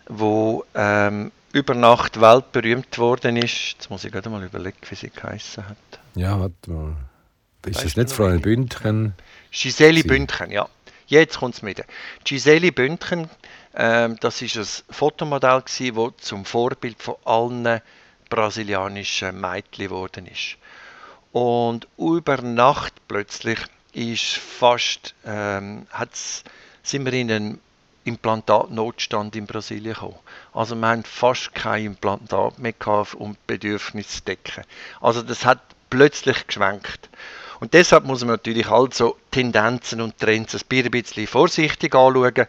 wo 0.09 0.65
ähm, 0.75 1.33
über 1.53 1.75
Nacht 1.75 2.19
weltberühmt 2.19 2.97
worden 2.97 3.37
ist. 3.37 3.73
Jetzt 3.73 3.91
muss 3.91 4.05
ich 4.05 4.13
gerade 4.13 4.31
mal 4.31 4.43
überlegen, 4.43 4.79
wie 4.89 4.95
sie 4.95 5.11
geheißen 5.11 5.69
hat. 5.69 5.77
Ja, 6.15 6.41
warte 6.41 6.71
mal. 6.71 6.97
Ist 7.67 7.85
das 7.85 7.97
nicht 7.97 8.13
Frau 8.13 8.31
Bündchen? 8.39 9.15
Giselle 9.51 10.05
Bündchen, 10.05 10.53
ja. 10.53 10.69
Jetzt 11.09 11.39
kommt 11.39 11.57
es 11.57 11.63
mit. 11.63 11.85
Giselle 12.25 12.71
Bündchen, 12.71 13.29
ähm, 13.75 14.17
das 14.21 14.41
ist 14.41 14.57
ein 14.57 14.95
Fotomodell 14.95 15.63
das 15.67 16.13
zum 16.19 16.45
Vorbild 16.45 17.03
von 17.03 17.17
allen 17.25 17.81
brasilianischen 18.29 19.41
Mädchen 19.41 19.89
geworden 19.89 20.27
ist. 20.27 20.59
Und 21.33 21.89
über 21.99 22.41
Nacht 22.41 22.95
plötzlich 23.09 23.59
ist 23.93 24.37
fast, 24.37 25.15
ähm, 25.25 25.87
sind 26.83 27.05
wir 27.05 27.13
in 27.15 27.33
einen 27.33 27.61
Implantatnotstand 28.05 29.35
in 29.35 29.47
Brasilien 29.47 29.95
gekommen. 29.95 30.19
Also 30.53 30.77
wir 30.77 30.87
haben 30.87 31.03
fast 31.03 31.53
kein 31.55 31.87
Implantat 31.87 32.61
mehr 32.61 32.73
gehabt, 32.73 33.15
um 33.15 33.37
Bedürfnisse 33.49 34.19
zu 34.19 34.23
decken. 34.23 34.65
Also 35.01 35.23
das 35.23 35.45
hat 35.45 35.61
plötzlich 35.91 36.47
geschwenkt. 36.47 37.09
Und 37.61 37.75
deshalb 37.75 38.05
muss 38.05 38.21
man 38.21 38.31
natürlich 38.31 38.69
also 38.69 39.17
Tendenzen 39.31 40.01
und 40.01 40.19
Trends 40.19 40.55
ein 40.55 40.91
bisschen 40.91 41.27
vorsichtig 41.27 41.95
anschauen. 41.95 42.47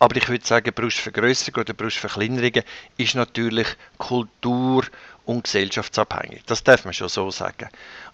Aber 0.00 0.16
ich 0.16 0.28
würde 0.28 0.46
sagen, 0.46 0.72
Brustvergrößerung 0.74 1.62
oder 1.62 1.74
Brustverkleinerung 1.74 2.62
ist 2.96 3.14
natürlich 3.14 3.66
Kultur- 3.96 4.84
und 5.24 5.44
gesellschaftsabhängig. 5.44 6.42
Das 6.46 6.62
darf 6.62 6.84
man 6.84 6.94
schon 6.94 7.08
so 7.08 7.30
sagen. 7.30 7.68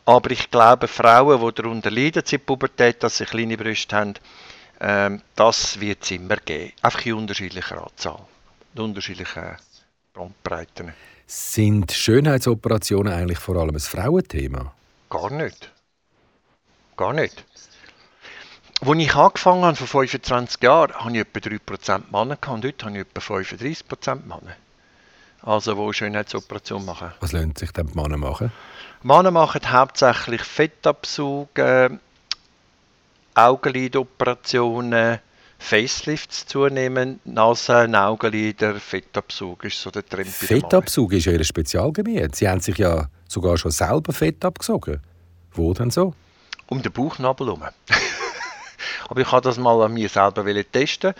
Aber 0.07 0.31
ich 0.31 0.51
glaube, 0.51 0.89
Frauen, 0.89 1.41
die 1.41 1.63
darunter 1.63 1.91
leiden, 1.91 2.23
in 2.31 2.41
Pubertät, 2.41 3.03
dass 3.03 3.19
sie 3.19 3.25
kleine 3.25 3.57
Brüste 3.57 3.97
haben, 3.97 4.15
ähm, 4.81 5.23
das 5.37 5.81
wird 5.81 6.03
es 6.03 6.11
immer 6.11 6.37
geben. 6.37 6.73
Einfach 6.83 7.07
in 7.07 7.15
unterschiedlicher 7.15 7.83
Anzahl, 7.83 8.21
in 8.75 8.83
unterschiedlichen 8.83 9.57
Bandbreiten. 10.13 10.93
Sind 11.27 11.93
Schönheitsoperationen 11.93 13.13
eigentlich 13.13 13.39
vor 13.39 13.57
allem 13.57 13.75
ein 13.75 13.81
Frauenthema? 13.81 14.75
Gar 15.09 15.31
nicht. 15.31 15.71
Gar 16.97 17.13
nicht. 17.15 17.45
Als 18.81 18.99
ich 18.99 19.15
angefangen 19.15 19.65
habe, 19.65 19.77
vor 19.77 20.07
25 20.07 20.63
Jahren, 20.63 20.93
hatte 20.93 21.15
ich 21.15 21.21
etwa 21.21 21.41
3% 21.41 22.03
Männer 22.11 22.39
und 22.49 22.65
heute 22.65 22.87
habe 22.87 22.99
ich 22.99 23.07
etwa 23.07 23.21
35% 23.21 24.15
Männer. 24.27 24.57
Also, 25.43 25.75
die 25.75 25.95
Schönheitsoperationen 25.95 26.87
machen. 26.87 27.13
Was 27.21 27.33
lohnt 27.33 27.59
sich 27.59 27.71
denn 27.73 27.87
die 27.87 27.95
Männer 27.95 28.17
machen? 28.17 28.53
Männer 29.03 29.31
machen 29.31 29.61
hauptsächlich 29.71 30.43
Fettabzug, 30.43 31.59
äh, 31.59 31.91
Augenlidoperationen, 33.35 35.19
Facelifts 35.59 36.47
zunehmen, 36.47 37.21
Nase, 37.25 37.89
Augenlider, 37.93 38.75
Fettabzug 38.75 39.65
ist 39.65 39.81
so 39.81 39.91
der 39.91 40.07
Trend. 40.07 40.29
Fettabzug 40.29 41.13
ist 41.15 41.25
ja 41.27 41.33
ihr 41.33 41.45
Spezialgebiet. 41.45 42.37
Sie 42.37 42.49
haben 42.49 42.61
sich 42.61 42.79
ja 42.79 43.09
sogar 43.29 43.57
schon 43.57 43.71
selber 43.71 44.13
Fett 44.13 44.45
abgesogen. 44.45 45.01
Wo 45.53 45.73
denn 45.73 45.91
so? 45.91 46.15
Um 46.69 46.83
den 46.83 46.93
Bauchnabel 46.93 47.47
herum. 47.47 47.63
Aber 49.09 49.21
ich 49.21 49.31
habe 49.31 49.43
das 49.43 49.59
mal 49.59 49.83
an 49.83 49.93
mir 49.93 50.09
selber 50.09 50.45
testen, 50.65 51.15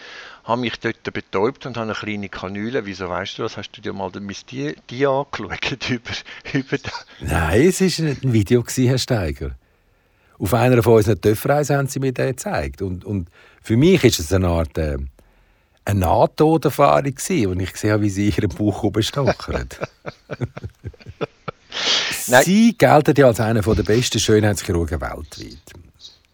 habe 0.45 0.61
mich 0.61 0.79
dort 0.79 1.03
betäubt 1.13 1.67
und 1.67 1.77
habe 1.77 1.87
eine 1.87 1.95
kleine 1.95 2.29
Kanüle. 2.29 2.87
Wieso 2.87 3.09
weißt 3.09 3.39
du 3.39 3.43
das? 3.43 3.57
Hast 3.57 3.73
du 3.73 3.81
dir 3.81 3.93
mal 3.93 4.11
mein 4.15 4.37
die, 4.51 4.75
die 4.91 5.07
angeschaut 5.07 5.89
über, 5.91 6.11
über 6.53 6.77
Nein, 7.21 7.61
es 7.63 7.81
war 7.81 8.07
ein 8.07 8.33
Video, 8.33 8.65
Herr 8.67 8.99
Steiger. 8.99 9.53
Auf 10.39 10.55
einer 10.55 10.83
von 10.83 10.95
unseren 10.95 11.21
Töpfreisen 11.21 11.77
haben 11.77 11.87
sie 11.87 12.01
mir 12.01 12.13
den 12.13 12.29
gezeigt. 12.29 12.83
Und, 12.83 13.05
und 13.05 13.29
für 13.63 13.77
mich 13.77 14.03
ist 14.05 14.19
es 14.19 14.33
eine 14.33 14.49
Art 14.49 14.77
äh, 14.79 14.99
eine 15.85 16.01
Nahtoderfahrung, 16.01 17.15
als 17.15 17.31
ich 17.31 17.73
gesehen 17.73 17.93
habe, 17.93 18.03
wie 18.03 18.11
sie 18.11 18.29
ihren 18.29 18.49
Bauch 18.49 18.83
obenstochern. 21.75 22.45
Sie 22.45 22.77
gelten 22.77 23.15
ja 23.17 23.27
als 23.27 23.41
einer 23.41 23.63
der 23.63 23.83
besten 23.83 24.19
Schönheitschirurgen 24.19 25.01
weltweit. 25.01 25.59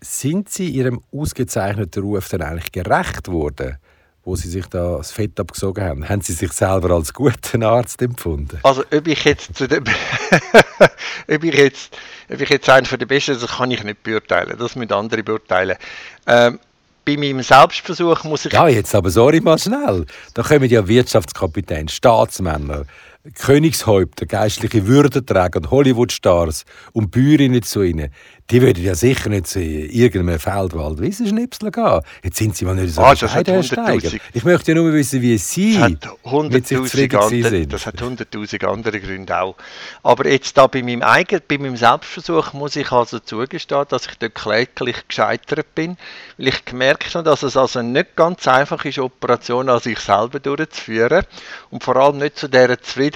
Sind 0.00 0.48
Sie 0.48 0.68
Ihrem 0.68 1.02
ausgezeichneten 1.12 2.02
Ruf 2.02 2.28
dann 2.28 2.42
eigentlich 2.42 2.72
gerecht 2.72 3.28
worden, 3.28 3.76
wo 4.24 4.34
Sie 4.34 4.48
sich 4.48 4.66
da 4.66 4.96
das 4.96 5.12
Fett 5.12 5.38
abgesogen 5.38 5.84
haben? 5.84 6.08
Haben 6.08 6.22
Sie 6.22 6.32
sich 6.32 6.52
selber 6.52 6.94
als 6.94 7.12
guten 7.12 7.62
Arzt 7.62 8.00
empfunden? 8.00 8.58
Also 8.62 8.82
ob 8.90 9.06
ich 9.06 9.24
jetzt 9.24 9.54
zu 9.54 9.68
dem 9.68 9.84
ob 11.28 11.44
ich 11.44 11.54
jetzt, 11.54 11.96
ob 12.32 12.40
ich 12.40 12.48
jetzt 12.48 12.68
einer 12.68 12.86
der 12.86 13.06
Besten, 13.06 13.38
das 13.38 13.50
kann 13.50 13.70
ich 13.70 13.84
nicht 13.84 14.02
beurteilen. 14.02 14.56
Das 14.58 14.74
müssen 14.74 14.92
andere 14.92 15.22
beurteilen. 15.22 15.76
Ähm, 16.26 16.58
bei 17.04 17.16
meinem 17.16 17.42
Selbstversuch 17.42 18.24
muss 18.24 18.44
ich... 18.44 18.52
Ja, 18.52 18.68
jetzt 18.68 18.94
aber 18.94 19.10
sorry 19.10 19.40
mal 19.40 19.58
schnell. 19.58 20.06
Da 20.34 20.42
kommen 20.42 20.68
ja 20.68 20.86
Wirtschaftskapitän, 20.86 21.88
Staatsmänner, 21.88 22.84
Königshäupter, 23.34 24.24
geistliche 24.24 24.86
Würdenträger 24.86 25.58
und 25.58 25.70
Hollywood-Stars 25.70 26.64
und 26.92 27.10
Bäuerinnen 27.10 27.62
zu 27.62 27.82
ihnen, 27.82 28.10
die 28.50 28.62
würden 28.62 28.82
ja 28.82 28.94
sicher 28.94 29.28
nicht 29.28 29.46
zu 29.46 29.60
irgendeinem 29.60 30.40
Feldwald 30.40 30.98
Wissenschnipsel 30.98 31.70
gehen. 31.70 32.00
Jetzt 32.24 32.38
sind 32.38 32.56
sie 32.56 32.64
mal 32.64 32.74
nicht 32.74 32.94
so 32.94 33.02
ah, 33.02 33.10
bescheiden, 33.10 33.62
Ich 34.32 34.44
möchte 34.44 34.72
ja 34.72 34.74
nur 34.74 34.92
wissen, 34.94 35.20
wie 35.20 35.36
Sie 35.36 35.78
mit 36.48 36.66
sich 36.66 36.78
zufrieden 36.78 37.42
sind. 37.42 37.72
Das 37.72 37.84
hat 37.84 38.00
hunderttausend 38.00 38.64
andere 38.64 38.98
Gründe 38.98 39.38
auch. 39.38 39.54
Aber 40.02 40.26
jetzt 40.26 40.56
da 40.56 40.66
bei 40.66 40.82
meinem 40.82 41.02
eigenen, 41.02 41.42
bei 41.46 41.58
meinem 41.58 41.76
Selbstversuch 41.76 42.54
muss 42.54 42.74
ich 42.74 42.90
also 42.90 43.18
zugestehen, 43.18 43.84
dass 43.88 44.06
ich 44.06 44.14
dort 44.18 44.34
kläglich 44.34 45.06
gescheitert 45.06 45.74
bin, 45.74 45.98
weil 46.38 46.48
ich 46.48 46.64
gemerkt 46.64 47.14
habe, 47.14 47.24
dass 47.24 47.42
es 47.42 47.56
also 47.56 47.82
nicht 47.82 48.16
ganz 48.16 48.48
einfach 48.48 48.84
ist, 48.84 48.98
Operationen 48.98 49.68
an 49.68 49.80
sich 49.80 50.00
selber 50.00 50.40
durchzuführen 50.40 51.24
und 51.70 51.84
vor 51.84 51.96
allem 51.96 52.16
nicht 52.16 52.38
zu 52.38 52.48
dieser 52.48 52.80
Zufriedenheit, 52.80 53.09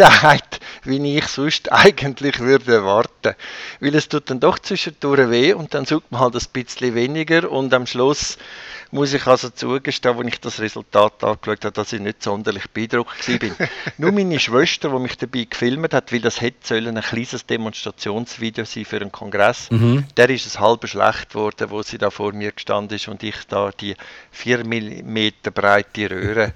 wie 0.85 1.18
ich 1.18 1.26
sonst 1.26 1.72
eigentlich 1.72 2.40
würde 2.40 2.74
erwarten. 2.74 3.35
Weil 3.80 3.94
es 3.94 4.09
tut 4.09 4.30
dann 4.30 4.40
doch 4.40 4.59
zwischendurch 4.59 5.30
weh 5.30 5.52
und 5.52 5.74
dann 5.74 5.85
sucht 5.85 6.11
man 6.11 6.20
halt 6.20 6.35
ein 6.35 6.46
bisschen 6.52 6.94
weniger 6.94 7.50
und 7.50 7.72
am 7.74 7.87
Schluss 7.87 8.38
muss 8.94 9.12
ich 9.12 9.26
also 9.26 9.50
zugestehen, 9.50 10.16
als 10.16 10.26
ich 10.28 10.40
das 10.40 10.61
Resultat 10.61 11.24
angeschaut 11.24 11.64
habe, 11.64 11.72
dass 11.72 11.92
ich 11.92 12.00
nicht 12.00 12.22
sonderlich 12.22 12.70
beeindruckt 12.70 13.28
war. 13.28 13.68
Nur 13.98 14.12
meine 14.12 14.38
Schwester, 14.38 14.90
die 14.90 14.98
mich 15.00 15.16
dabei 15.16 15.44
gefilmt 15.50 15.92
hat, 15.92 16.12
weil 16.12 16.20
das 16.20 16.40
hätte 16.40 16.66
sollen 16.68 16.96
ein 16.96 17.02
kleines 17.02 17.44
Demonstrationsvideo 17.44 18.64
sein 18.64 18.85
für 18.85 19.00
einen 19.00 19.11
Kongress, 19.11 19.68
mhm. 19.70 20.04
der 20.16 20.30
ist 20.30 20.46
es 20.46 20.61
halb 20.61 20.87
schlecht 20.87 21.30
geworden, 21.30 21.70
wo 21.70 21.83
sie 21.83 21.98
da 21.98 22.11
vor 22.11 22.33
mir 22.33 22.52
gestanden 22.52 22.94
ist 22.96 23.09
und 23.09 23.22
ich 23.24 23.37
da 23.48 23.72
die 23.72 23.96
4 24.30 24.64
mm 24.64 25.28
breite 25.52 26.11
Röhre 26.11 26.52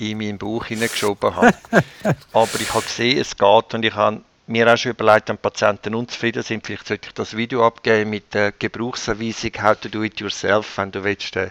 in 0.00 0.18
meinen 0.18 0.38
Bauch 0.38 0.64
hineingeschoben 0.66 1.34
habe. 1.34 1.54
Aber 2.32 2.60
ich 2.60 2.72
habe 2.72 2.84
gesehen, 2.84 3.18
es 3.18 3.36
geht 3.36 3.74
und 3.74 3.84
ich 3.84 3.94
habe 3.94 4.22
mir 4.46 4.72
auch 4.72 4.76
schon 4.76 4.92
überlegt, 4.92 5.28
wenn 5.28 5.38
Patienten 5.38 5.94
unzufrieden 5.94 6.42
sind, 6.42 6.66
vielleicht 6.66 6.88
sollte 6.88 7.08
ich 7.08 7.14
das 7.14 7.36
Video 7.36 7.64
abgeben 7.66 8.10
mit 8.10 8.34
der 8.34 8.52
Gebrauchsanweisung 8.52 9.52
How 9.62 9.78
to 9.78 9.88
do 9.88 10.02
it 10.02 10.18
yourself, 10.20 10.76
wenn 10.76 10.90
du 10.90 11.04
willst, 11.04 11.36
äh, 11.36 11.50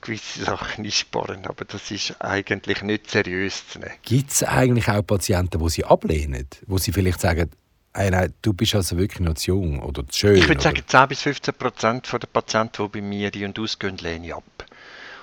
gewisse 0.00 0.44
Sachen 0.44 0.84
einsparen. 0.84 1.44
Aber 1.46 1.64
das 1.64 1.90
ist 1.90 2.20
eigentlich 2.20 2.82
nicht 2.82 3.10
seriös 3.10 3.68
zu 3.68 3.80
nehmen. 3.80 3.92
Gibt 4.02 4.30
es 4.30 4.42
eigentlich 4.42 4.88
auch 4.88 5.02
Patienten, 5.02 5.58
die 5.58 5.68
sie 5.68 5.84
ablehnen, 5.84 6.46
wo 6.66 6.78
sie 6.78 6.92
vielleicht 6.92 7.20
sagen, 7.20 7.50
hey, 7.94 8.10
nein, 8.10 8.32
du 8.42 8.52
bist 8.52 8.74
also 8.74 8.96
wirklich 8.96 9.20
noch 9.20 9.34
zu 9.34 9.48
jung 9.48 9.82
oder 9.82 10.06
zu 10.08 10.18
schön? 10.18 10.36
Ich 10.36 10.48
würde 10.48 10.62
sagen, 10.62 10.82
10 10.86 11.08
bis 11.08 11.22
15 11.22 11.54
Prozent 11.54 12.12
der 12.12 12.18
Patienten, 12.18 12.82
die 12.84 12.88
bei 12.88 13.02
mir 13.02 13.30
die 13.30 13.44
und 13.44 13.58
ausgehen, 13.58 13.98
lehne 13.98 14.26
ich 14.26 14.34
ab. 14.34 14.44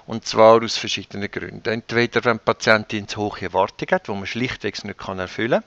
Und 0.08 0.26
zwar 0.26 0.64
aus 0.64 0.78
verschiedenen 0.78 1.32
Gründen. 1.32 1.68
Entweder 1.68 2.24
wenn 2.26 2.38
die 2.38 2.44
Patientin 2.44 3.08
zu 3.08 3.22
hohe 3.22 3.42
Erwartungen 3.42 3.92
hat, 3.92 4.08
die 4.08 4.12
man 4.12 4.28
schlichtweg 4.28 4.84
nicht 4.84 5.08
erfüllen 5.08 5.62
kann, 5.62 5.64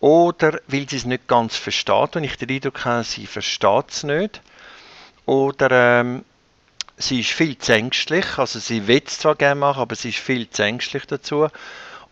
oder 0.00 0.60
weil 0.66 0.88
sie 0.88 0.96
es 0.96 1.04
nicht 1.04 1.28
ganz 1.28 1.54
versteht 1.54 2.16
und 2.16 2.24
ich 2.24 2.36
den 2.36 2.50
Eindruck 2.50 2.84
habe, 2.84 3.04
sie 3.04 3.26
versteht 3.26 3.90
es 3.90 4.02
nicht. 4.02 4.40
Oder 5.26 6.00
ähm, 6.00 6.24
sie 6.96 7.20
ist 7.20 7.30
viel 7.30 7.56
zu 7.56 7.72
ängstlich, 7.72 8.36
also 8.36 8.58
sie 8.58 8.88
will 8.88 9.02
es 9.06 9.18
zwar 9.18 9.36
gerne 9.36 9.60
machen, 9.60 9.80
aber 9.80 9.94
sie 9.94 10.08
ist 10.08 10.18
viel 10.18 10.50
zu 10.50 10.64
ängstlich 10.64 11.06
dazu. 11.06 11.46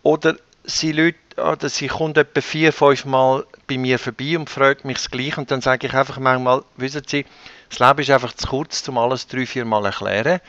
Oder 0.03 0.37
sie, 0.63 0.93
Leute, 0.93 1.17
oder 1.35 1.67
sie 1.67 1.87
kommt 1.87 2.17
etwa 2.17 2.39
vier, 2.39 2.71
fünf 2.71 3.03
Mal 3.03 3.45
bei 3.67 3.77
mir 3.77 3.99
vorbei 3.99 4.37
und 4.37 4.49
fragt 4.49 4.85
mich 4.85 4.97
das 4.97 5.11
Gleiche 5.11 5.41
und 5.41 5.51
dann 5.51 5.59
sage 5.59 5.87
ich 5.87 5.93
einfach 5.93 6.17
manchmal, 6.17 6.63
wissen 6.77 7.03
Sie, 7.05 7.25
Das 7.69 7.79
Leben 7.79 7.99
ist 7.99 8.09
einfach 8.09 8.33
zu 8.33 8.47
kurz, 8.47 8.87
um 8.87 8.97
alles 8.97 9.27
drei, 9.27 9.45
vier 9.45 9.65
Mal 9.65 9.85
erklären. 9.85 10.39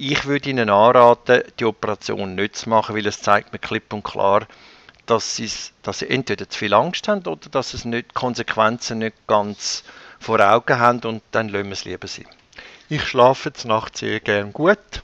Ich 0.00 0.26
würde 0.26 0.50
Ihnen 0.50 0.70
anraten, 0.70 1.42
die 1.58 1.64
Operation 1.64 2.36
nicht 2.36 2.54
zu 2.54 2.68
machen, 2.68 2.94
weil 2.94 3.04
es 3.08 3.20
zeigt 3.20 3.52
mir 3.52 3.58
klipp 3.58 3.92
und 3.92 4.04
klar, 4.04 4.46
dass 5.06 5.34
sie, 5.34 5.50
dass 5.82 5.98
sie 5.98 6.08
entweder 6.08 6.48
zu 6.48 6.56
viel 6.56 6.72
Angst 6.72 7.08
haben 7.08 7.26
oder 7.26 7.48
dass 7.50 7.74
es 7.74 7.84
nicht 7.84 8.14
Konsequenzen 8.14 8.98
nicht 8.98 9.16
ganz 9.26 9.82
vor 10.20 10.38
Augen 10.38 10.78
haben 10.78 11.00
und 11.00 11.24
dann 11.32 11.48
lassen 11.48 11.64
wir 11.66 11.72
es 11.72 11.84
lieber 11.84 12.06
sein. 12.06 12.28
Ich 12.88 13.08
schlafe 13.08 13.52
zur 13.52 13.70
Nacht 13.70 13.96
sehr 13.96 14.20
gern 14.20 14.52
gut 14.52 15.02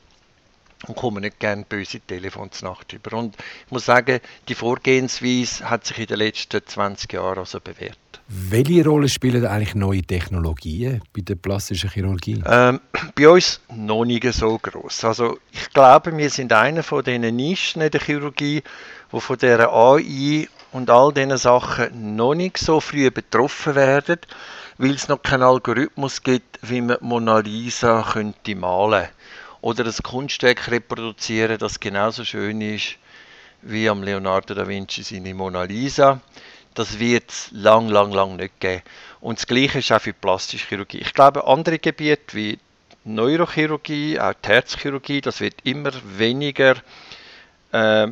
und 0.86 0.96
komme 0.96 1.20
nicht 1.20 1.40
gerne 1.40 1.64
böse 1.68 2.00
Telefons 2.00 2.62
Nacht 2.62 2.92
über. 2.92 3.16
Und 3.16 3.36
ich 3.66 3.72
muss 3.72 3.86
sagen, 3.86 4.20
die 4.48 4.54
Vorgehensweise 4.54 5.68
hat 5.68 5.86
sich 5.86 5.98
in 5.98 6.06
den 6.06 6.18
letzten 6.18 6.60
20 6.64 7.12
Jahren 7.12 7.38
also 7.38 7.60
bewährt. 7.60 7.98
Welche 8.26 8.84
Rolle 8.84 9.08
spielen 9.08 9.44
eigentlich 9.46 9.74
neue 9.74 10.02
Technologien 10.02 11.02
bei 11.14 11.20
der 11.20 11.34
plastischen 11.34 11.90
Chirurgie? 11.90 12.42
Ähm, 12.46 12.80
bei 13.14 13.28
uns 13.28 13.60
noch 13.74 14.04
nicht 14.04 14.24
so 14.32 14.58
groß. 14.58 15.04
Also 15.04 15.38
ich 15.52 15.70
glaube, 15.70 16.16
wir 16.16 16.30
sind 16.30 16.52
einer 16.52 16.82
von 16.82 17.04
diesen 17.04 17.36
Nischen 17.36 17.82
in 17.82 17.90
der 17.90 18.00
Chirurgie, 18.00 18.62
wo 19.10 19.20
von 19.20 19.36
der 19.38 19.70
AI 19.70 20.48
und 20.72 20.88
all 20.88 21.12
diesen 21.12 21.36
Sachen 21.36 22.16
noch 22.16 22.34
nicht 22.34 22.56
so 22.56 22.80
früh 22.80 23.10
betroffen 23.10 23.74
werden, 23.74 24.20
weil 24.78 24.92
es 24.92 25.08
noch 25.08 25.22
keinen 25.22 25.42
Algorithmus 25.42 26.22
gibt, 26.22 26.58
wie 26.62 26.80
man 26.80 26.96
Mona 27.00 27.40
Lisa 27.40 28.02
könnte 28.10 28.56
malen 28.56 29.08
oder 29.64 29.86
ein 29.86 29.94
Kunstwerk 30.02 30.70
reproduzieren, 30.70 31.56
das 31.56 31.80
genauso 31.80 32.22
schön 32.22 32.60
ist 32.60 32.96
wie 33.62 33.88
am 33.88 34.02
Leonardo 34.02 34.52
da 34.52 34.68
Vinci 34.68 35.02
seine 35.02 35.32
Mona 35.32 35.62
Lisa. 35.62 36.20
Das 36.74 36.98
wird 36.98 37.30
es 37.30 37.48
lang, 37.50 37.88
lang, 37.88 38.12
lang 38.12 38.36
nicht 38.36 38.60
geben. 38.60 38.82
Und 39.22 39.38
das 39.38 39.46
Gleiche 39.46 39.78
ist 39.78 39.90
auch 39.90 40.02
für 40.02 40.12
die 40.12 40.18
plastische 40.20 40.68
Chirurgie. 40.68 40.98
Ich 40.98 41.14
glaube, 41.14 41.46
andere 41.46 41.78
Gebiete 41.78 42.36
wie 42.36 42.58
Neurochirurgie, 43.04 44.20
auch 44.20 44.34
die 44.34 44.48
Herzchirurgie, 44.48 45.22
das 45.22 45.40
wird 45.40 45.54
immer 45.64 45.92
weniger 46.04 46.74
äh, 47.72 48.08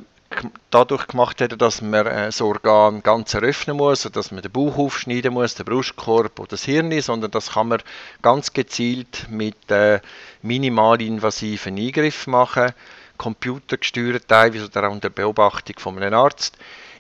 dadurch 0.71 1.07
gemacht 1.07 1.41
werden, 1.41 1.59
dass 1.59 1.83
man 1.83 2.07
äh, 2.07 2.27
das 2.27 2.41
Organ 2.41 3.03
ganz 3.03 3.35
eröffnen 3.35 3.77
muss, 3.77 4.03
dass 4.03 4.31
man 4.31 4.43
den 4.43 4.53
Bauch 4.53 4.77
aufschneiden 4.77 5.35
muss, 5.35 5.55
den 5.55 5.65
Brustkorb 5.65 6.39
oder 6.39 6.49
das 6.49 6.65
Hirn, 6.65 7.01
sondern 7.01 7.31
das 7.31 7.53
kann 7.53 7.69
man 7.69 7.83
ganz 8.23 8.53
gezielt 8.53 9.27
mit 9.31 9.71
äh, 9.71 10.01
minimalinvasiven 10.43 11.77
Eingriffen 11.77 12.33
machen, 12.33 12.73
computergesteuert 13.19 14.29
teilweise 14.29 14.67
oder 14.67 14.89
auch 14.89 14.93
unter 14.93 15.11
Beobachtung 15.11 15.79
von 15.79 15.97
einem 15.99 16.15
Arzt. 16.15 16.57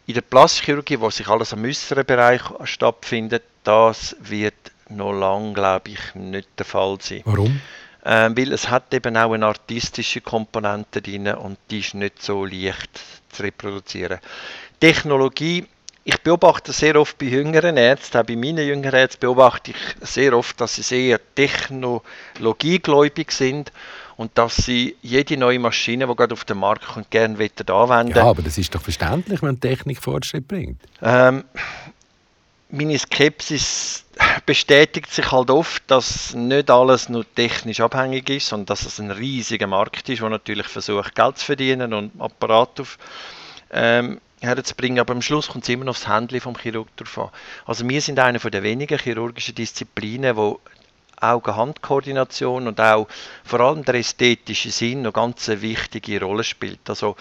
In 0.07 0.15
der 0.15 0.23
Plastikchirurgie, 0.23 1.01
wo 1.01 1.11
sich 1.11 1.29
alles 1.29 1.53
am 1.53 1.65
äußeren 1.65 2.05
Bereich 2.05 2.43
stattfindet, 2.65 3.45
das 3.65 4.17
wird 4.21 4.55
noch 4.89 5.13
lange, 5.13 5.53
glaube 5.53 5.91
ich, 5.91 6.15
nicht 6.15 6.49
der 6.59 6.67
Fall 6.67 6.99
sein. 7.01 7.23
Warum? 7.25 7.61
Ähm, 8.05 8.37
weil 8.37 8.53
es 8.53 8.69
hat 8.69 8.93
eben 8.93 9.17
auch 9.17 9.33
eine 9.33 9.47
artistische 9.47 10.21
Komponente 10.21 11.01
drin 11.01 11.29
und 11.29 11.57
die 11.71 11.79
ist 11.79 11.95
nicht 11.95 12.21
so 12.21 12.45
leicht 12.45 13.01
zu 13.31 13.43
reproduzieren. 13.45 14.19
Technologie, 14.81 15.67
ich 16.05 16.21
beobachte 16.21 16.73
sehr 16.73 16.97
oft 16.97 17.17
bei 17.19 17.27
jüngeren 17.27 17.77
Ärzten, 17.77 18.19
auch 18.19 18.25
bei 18.25 18.35
meinen 18.35 18.67
jüngeren 18.67 18.99
Ärzten 18.99 19.21
beobachte 19.21 19.71
ich 19.71 19.77
sehr 20.09 20.37
oft, 20.37 20.61
dass 20.61 20.75
sie 20.75 20.83
sehr 20.83 21.21
technologiegläubig 21.37 23.31
sind 23.31 23.71
und 24.17 24.37
dass 24.37 24.57
sie 24.57 24.97
jede 25.03 25.37
neue 25.37 25.61
Maschine, 25.61 26.09
die 26.09 26.15
gerade 26.17 26.33
auf 26.33 26.45
den 26.45 26.59
Markt 26.59 26.85
kommt, 26.87 27.09
gerne 27.11 27.35
anwenden 27.35 28.15
Ja, 28.17 28.25
aber 28.25 28.43
das 28.43 28.59
ist 28.59 28.75
doch 28.75 28.83
verständlich, 28.83 29.41
wenn 29.43 29.61
Technik 29.61 30.03
Fortschritt 30.03 30.49
bringt. 30.49 30.81
Ähm, 31.01 31.45
meine 32.69 32.99
Skepsis 32.99 34.05
bestätigt 34.47 35.11
sich 35.13 35.31
halt 35.33 35.51
oft, 35.51 35.83
dass 35.87 36.35
nicht 36.35 36.71
alles 36.71 37.09
nur 37.09 37.25
technisch 37.35 37.81
abhängig 37.81 38.29
ist, 38.31 38.49
sondern 38.49 38.67
dass 38.67 38.85
es 38.85 38.99
ein 38.99 39.11
riesiger 39.11 39.67
Markt 39.67 40.09
ist, 40.09 40.21
der 40.21 40.29
natürlich 40.29 40.67
versucht, 40.67 41.15
Geld 41.15 41.39
zu 41.39 41.47
verdienen 41.47 41.95
und 41.95 42.13
Apparat 42.21 42.81
auf, 42.81 42.99
ähm, 43.71 44.21
herzubringen. 44.41 44.99
Aber 44.99 45.13
am 45.13 45.23
Schluss 45.23 45.49
kommt 45.49 45.65
es 45.65 45.71
immer 45.71 45.85
noch 45.85 45.93
aufs 45.93 46.09
Handy 46.09 46.41
vom 46.41 46.57
Chirurg 46.57 46.89
drauf. 46.97 47.31
Also 47.65 47.89
wir 47.89 48.01
sind 48.01 48.19
eine 48.19 48.39
der 48.39 48.63
wenigen 48.63 48.99
chirurgischen 48.99 49.55
Disziplinen, 49.55 50.37
wo 50.37 50.61
Auge-Hand-Koordination 51.21 52.67
und 52.67 52.81
auch 52.81 53.07
vor 53.45 53.61
allem 53.61 53.85
der 53.85 53.95
ästhetische 53.95 54.71
Sinn 54.71 54.99
eine 55.01 55.13
ganz 55.13 55.47
wichtige 55.49 56.21
Rolle 56.21 56.43
spielt. 56.43 56.91
Also 56.91 57.17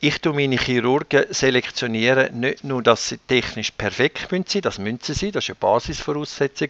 ich 0.00 0.20
tue 0.20 0.32
meine 0.32 0.56
Chirurgen 0.56 1.24
selektionieren, 1.30 2.38
nicht 2.38 2.62
nur, 2.62 2.82
dass 2.82 3.08
sie 3.08 3.18
technisch 3.18 3.72
perfekt 3.72 4.28
sind, 4.48 4.64
das 4.64 4.78
müssen 4.78 5.00
sie 5.02 5.14
sein, 5.14 5.32
das 5.32 5.44
ist 5.44 5.50
eine 5.50 5.56
Basisvoraussetzung, 5.56 6.68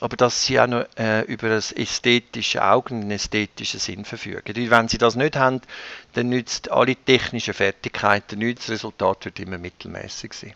aber 0.00 0.16
dass 0.16 0.44
sie 0.44 0.60
auch 0.60 0.68
noch 0.68 0.86
äh, 0.96 1.22
über 1.22 1.48
ein 1.48 1.62
ästhetisches 1.76 2.60
Auge, 2.60 2.94
einen 2.94 3.10
ästhetischen 3.10 3.80
Sinn 3.80 4.04
verfügen. 4.04 4.42
Und 4.46 4.70
wenn 4.70 4.88
sie 4.88 4.98
das 4.98 5.16
nicht 5.16 5.34
haben, 5.34 5.60
dann 6.12 6.28
nützt 6.28 6.70
alle 6.70 6.94
technischen 6.94 7.54
Fertigkeiten 7.54 8.38
nichts, 8.38 8.66
das 8.66 8.74
Resultat 8.74 9.24
wird 9.24 9.40
immer 9.40 9.58
mittelmäßig 9.58 10.32
sein. 10.32 10.54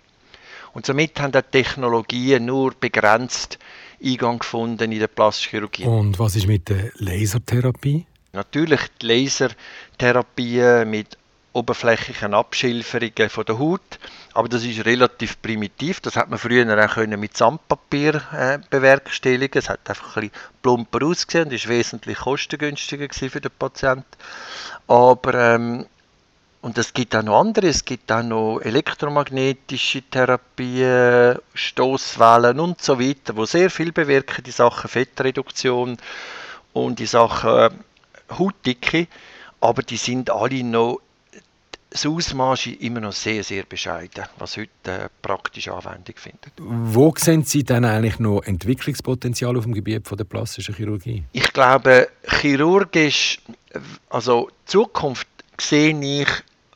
Und 0.75 0.87
somit 0.87 1.21
haben 1.21 1.33
die 1.33 1.43
Technologien 1.43 2.47
nur 2.47 2.73
begrenzt 2.79 3.59
Eingang 4.03 4.39
gefunden 4.39 4.91
in 4.91 4.99
der 4.99 5.09
Plastikchirurgie. 5.09 5.85
Und 5.85 6.19
was 6.19 6.37
ist 6.37 6.47
mit 6.47 6.69
der 6.69 6.93
Lasertherapie? 6.97 8.07
Natürlich 8.33 8.81
die 9.01 9.07
Lasertherapie 9.07 10.85
mit 10.87 11.19
oberflächlichen 11.53 12.35
Abschilferungen 12.35 13.29
von 13.29 13.45
der 13.45 13.59
Haut. 13.59 13.99
Aber 14.35 14.49
das 14.49 14.65
ist 14.65 14.85
relativ 14.85 15.41
primitiv. 15.43 16.01
Das 16.01 16.17
hat 16.17 16.31
man 16.31 16.39
früher 16.39 16.67
auch 16.85 16.95
können 16.95 17.21
mit 17.21 17.37
Sandpapier 17.37 18.23
äh, 18.33 18.59
bewerkstelligen. 18.71 19.59
Es 19.59 19.69
hat 19.69 19.89
einfach 19.89 20.17
ein 20.17 20.31
bisschen 20.31 20.37
plumper 20.63 21.05
ausgesehen 21.05 21.47
und 21.47 21.53
ist 21.53 21.69
wesentlich 21.69 22.19
kostengünstiger 22.19 23.09
für 23.13 23.41
den 23.41 23.51
Patienten. 23.59 24.07
Aber 24.87 25.35
ähm, 25.35 25.87
und 26.63 26.79
es 26.79 26.95
gibt 26.95 27.17
auch 27.17 27.25
noch 27.25 27.41
andere, 27.41 27.67
es 27.67 27.85
gibt 27.85 28.11
auch 28.13 28.23
noch 28.23 28.61
elektromagnetische 28.61 30.03
Therapien, 30.03 31.37
Stoßwellen 31.55 32.61
und 32.61 32.81
so 32.81 33.01
weiter, 33.01 33.37
wo 33.37 33.45
sehr 33.47 33.69
viel 33.69 33.91
bewirken, 33.91 34.45
die 34.45 34.53
Sachen 34.53 34.89
Fettreduktion 34.89 35.97
und 36.73 37.01
die 37.01 37.07
Sachen 37.07 37.51
äh, 37.51 37.71
Hautdicke, 38.39 39.09
aber 39.61 39.83
die 39.83 39.97
sind 39.97 40.31
alle 40.31 40.63
noch 40.63 41.01
das 41.93 42.07
Ausmaß 42.07 42.69
ist 42.69 42.81
immer 42.81 43.01
noch 43.01 43.13
sehr, 43.13 43.45
sehr 43.45 43.65
bescheiden, 43.65 44.25
was 44.39 44.57
heute 44.57 44.71
äh, 44.87 45.09
praktische 45.21 45.75
Anwendung 45.75 46.17
findet. 46.17 46.53
Wo 46.57 47.13
sehen 47.17 47.45
Sie 47.45 47.65
dann 47.65 47.85
eigentlich 47.85 48.19
noch 48.19 48.41
Entwicklungspotenzial 48.41 49.59
auf 49.59 49.65
dem 49.65 49.75
Gebiet 49.75 50.09
von 50.09 50.17
der 50.17 50.25
plastischen 50.25 50.75
Chirurgie? 50.75 51.25
Ich 51.33 51.53
glaube, 51.53 52.09
chirurgisch, 52.27 53.41
also 54.09 54.49
Zukunft 54.65 55.29
sehe 55.61 55.95
ich, 56.01 56.29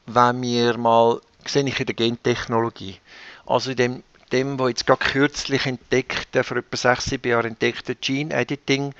wenn 0.05 0.43
wir 0.43 0.77
mal, 0.77 1.19
sehe 1.47 1.65
ich 1.67 1.81
in 1.81 1.87
der 1.87 1.95
Gentechnologie. 1.95 2.97
Also 3.47 3.71
in 3.71 3.77
dem, 3.77 4.03
dem 4.33 4.59
was 4.59 4.69
jetzt 4.69 4.87
gerade 4.87 5.03
kürzlich 5.03 5.65
entdeckt, 5.65 6.29
vor 6.43 6.59
etwa 6.59 6.77
sechs, 6.77 7.07
sieben 7.07 7.31
Jahren 7.31 7.53
entdeckte 7.53 7.95
Gene 7.95 8.35
Editing 8.35 8.93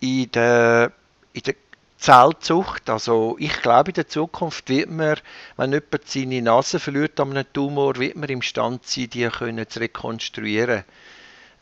in 0.00 0.30
der, 0.30 0.92
in 1.32 1.42
der 1.42 1.54
Zellzucht. 2.04 2.90
Also 2.90 3.36
ich 3.38 3.62
glaube, 3.62 3.92
in 3.92 3.94
der 3.94 4.08
Zukunft 4.08 4.68
wird 4.68 4.90
man, 4.90 5.16
wenn 5.56 5.72
jemand 5.72 6.06
seine 6.06 6.42
Nase 6.42 6.78
verliert 6.78 7.18
an 7.18 7.30
einem 7.30 7.50
Tumor, 7.50 7.96
wird 7.96 8.16
man 8.16 8.28
imstande 8.28 8.80
sein, 8.84 9.08
die 9.08 9.26
können 9.28 9.66
zu 9.66 9.80
rekonstruieren. 9.80 10.84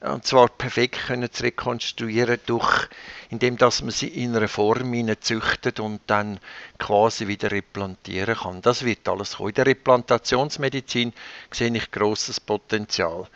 Und 0.01 0.27
zwar 0.27 0.49
perfekt 0.49 1.07
können 1.07 1.31
zu 1.31 1.45
rekonstruieren, 1.45 2.41
durch, 2.47 2.89
indem 3.31 3.57
dass 3.57 3.83
man 3.83 3.93
sie 3.93 4.09
in 4.09 4.35
einer 4.35 4.49
Form 4.49 4.93
züchtet 5.21 5.79
und 5.79 6.01
dann 6.09 6.41
quasi 6.77 7.29
wieder 7.29 7.53
replantieren 7.53 8.35
kann. 8.35 8.63
Das 8.63 8.85
wird 8.85 9.09
alles 9.09 9.37
kommen. 9.37 9.51
In 9.51 9.55
der 9.55 9.67
Replantationsmedizin 9.67 11.13
sehe 11.53 11.77
ich 11.77 11.89
großes 11.93 12.41
Potenzial. 12.41 13.29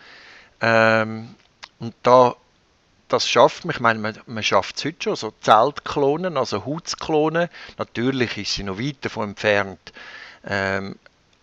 Ähm, 0.61 1.37
und 1.79 1.95
da 2.03 2.35
das 3.09 3.29
schafft 3.29 3.65
man. 3.65 3.75
Ich 3.75 3.81
meine, 3.81 3.99
man, 3.99 4.19
man 4.27 4.43
schafft 4.43 4.77
es 4.77 4.85
heute 4.85 5.03
schon, 5.03 5.17
so 5.17 5.33
Zeltklonen, 5.41 6.37
also 6.37 6.65
Hautklonen. 6.65 7.49
Natürlich 7.79 8.37
ist 8.39 8.55
sie 8.55 8.63
noch 8.65 8.79
weit 8.79 8.97
davon 9.01 9.31
entfernt, 9.31 9.93
ähm, 10.45 10.97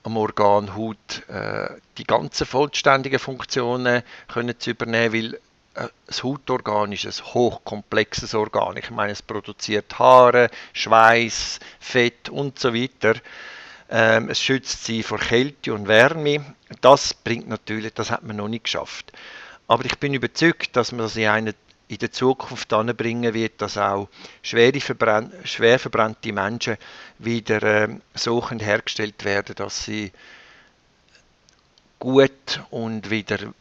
am 0.04 0.18
Organ 0.18 0.76
Haut 0.76 1.28
äh, 1.30 1.70
die 1.98 2.04
ganzen 2.04 2.46
vollständigen 2.46 3.20
Funktionen 3.20 4.04
können 4.28 4.60
zu 4.60 4.72
übernehmen, 4.72 5.14
weil 5.14 5.34
äh, 5.76 5.88
das 6.08 6.24
Hautorgan 6.24 6.92
ist 6.92 7.06
ein 7.06 7.34
hochkomplexes 7.34 8.34
Organ. 8.36 8.78
Ich 8.78 8.90
meine, 8.92 9.14
es 9.14 9.22
produziert 9.22 9.98
Haare, 9.98 10.50
Schweiß, 10.74 11.60
Fett 11.80 12.30
und 12.30 12.60
so 12.60 12.74
weiter. 12.74 13.16
Ähm, 13.90 14.30
es 14.30 14.42
schützt 14.42 14.86
sie 14.86 15.04
vor 15.04 15.20
Kälte 15.20 15.74
und 15.74 15.88
Wärme. 15.88 16.44
Das 16.82 17.14
bringt 17.14 17.48
natürlich, 17.48 17.94
das 17.94 18.12
hat 18.12 18.24
man 18.24 18.38
noch 18.38 18.48
nicht 18.48 18.66
geschafft. 18.66 19.14
Aber 19.68 19.86
ich 19.86 19.98
bin 19.98 20.14
überzeugt, 20.14 20.76
dass 20.76 20.92
man 20.92 21.02
das 21.02 21.16
in, 21.16 21.28
eine, 21.28 21.56
in 21.88 21.98
der 21.98 22.12
Zukunft 22.12 22.72
anbringen 22.74 23.34
wird, 23.34 23.62
dass 23.62 23.78
auch 23.78 24.10
schwer, 24.42 24.74
verbrann, 24.80 25.32
schwer 25.44 25.80
verbrannte 25.80 26.34
Menschen 26.34 26.78
wieder 27.20 27.64
äh, 27.64 27.90
so 28.14 28.50
hergestellt 28.50 29.24
werden, 29.24 29.56
dass 29.56 29.86
sie 29.86 30.12
gut 32.00 32.62
und 32.70 33.10
wieder 33.10 33.54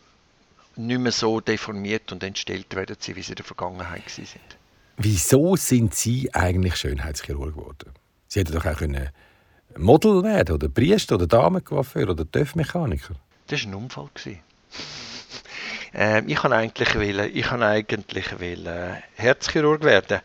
nicht 0.76 1.00
mehr 1.00 1.12
so 1.12 1.40
deformiert 1.40 2.10
und 2.12 2.22
entstellt 2.22 2.74
werden 2.74 2.96
sie, 2.98 3.14
wie 3.14 3.22
sie 3.22 3.32
in 3.32 3.36
der 3.36 3.44
Vergangenheit 3.44 4.08
sind. 4.08 4.28
Wieso 4.96 5.56
sind 5.56 5.94
Sie 5.94 6.32
eigentlich 6.34 6.76
Schönheitschirurg 6.76 7.54
geworden? 7.54 7.92
Sie 8.28 8.40
hätten 8.40 8.52
doch 8.52 8.66
auch 8.66 8.76
können 8.76 9.10
Model 9.76 10.22
werden 10.22 10.54
oder 10.54 10.68
Priester 10.68 11.14
oder 11.14 11.26
Damencoiffeur 11.26 12.10
oder 12.10 12.30
TÜV-Mechaniker. 12.30 13.14
Das 13.46 13.64
war 13.64 13.70
ein 13.70 13.74
Unfall. 13.74 14.10
Äh, 15.94 16.22
ich 16.26 16.42
wollte 16.42 16.56
eigentlich, 16.56 16.94
wollen, 16.94 17.30
ich 17.34 17.50
eigentlich 17.50 18.40
wollen 18.40 19.02
Herzchirurg 19.16 19.82
werden 19.82 20.20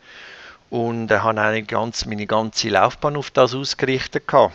und 0.70 1.12
äh, 1.12 1.20
habe 1.20 1.63
ganz, 1.63 2.06
meine 2.06 2.28
ganze 2.28 2.70
Laufbahn 2.70 3.15
auf 3.15 3.32
das 3.32 3.54
ausgerichtet. 3.54 4.28
Gehabt. 4.28 4.54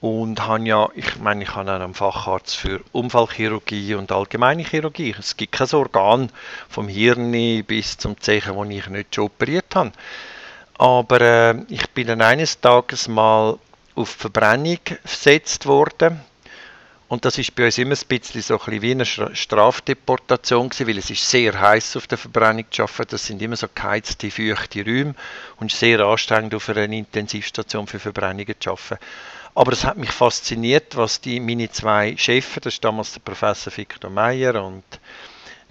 Und 0.00 0.46
habe 0.46 0.64
ja, 0.64 0.90
ich 0.94 1.16
meine, 1.18 1.44
ich 1.44 1.54
habe 1.54 1.72
einen 1.72 1.94
Facharzt 1.94 2.56
für 2.56 2.82
Unfallchirurgie 2.92 3.94
und 3.94 4.12
allgemeine 4.12 4.62
Chirurgie. 4.62 5.14
Es 5.18 5.34
gibt 5.34 5.52
kein 5.52 5.72
Organ 5.72 6.30
vom 6.68 6.88
Hirn 6.88 7.32
bis 7.64 7.96
zum 7.96 8.20
Zeichen, 8.20 8.54
wo 8.54 8.64
ich 8.64 8.86
nicht 8.88 9.14
schon 9.14 9.24
operiert 9.24 9.74
habe. 9.74 9.92
Aber 10.76 11.20
äh, 11.22 11.54
ich 11.68 11.88
bin 11.90 12.08
dann 12.08 12.20
eines 12.20 12.60
Tages 12.60 13.08
mal 13.08 13.58
auf 13.94 14.10
Verbrennung 14.10 14.78
gesetzt 14.84 15.64
worden. 15.64 16.20
Und 17.14 17.24
das 17.24 17.38
ist 17.38 17.54
bei 17.54 17.66
uns 17.66 17.78
immer 17.78 17.94
ein 17.94 18.08
bisschen 18.08 18.42
so 18.42 18.54
ein 18.54 18.58
bisschen 18.58 18.82
wie 18.82 18.90
eine 18.90 19.36
Strafdeportation 19.36 20.68
gewesen, 20.68 20.88
weil 20.88 20.98
es 20.98 21.10
ist 21.10 21.30
sehr 21.30 21.60
heiß 21.60 21.96
auf 21.96 22.08
der 22.08 22.18
Verbrennung 22.18 22.64
zu 22.72 22.82
arbeiten. 22.82 23.06
Das 23.12 23.24
sind 23.24 23.40
immer 23.40 23.54
so 23.54 23.68
geheizte, 23.72 24.32
feuchte 24.32 24.84
Räume 24.84 25.14
und 25.60 25.70
sehr 25.70 26.00
anstrengend 26.00 26.56
auf 26.56 26.68
einer 26.68 26.82
Intensivstation 26.92 27.86
für 27.86 28.00
Verbrennungen 28.00 28.56
zu 28.58 28.70
arbeiten. 28.70 28.98
Aber 29.54 29.72
es 29.72 29.84
hat 29.84 29.96
mich 29.96 30.10
fasziniert, 30.10 30.96
was 30.96 31.20
die 31.20 31.38
meine 31.38 31.70
zwei 31.70 32.16
Chefs, 32.16 32.56
das 32.60 32.74
ist 32.74 32.84
damals 32.84 33.12
der 33.12 33.20
Professor 33.20 33.72
Victor 33.76 34.10
Meyer 34.10 34.64
und 34.64 34.82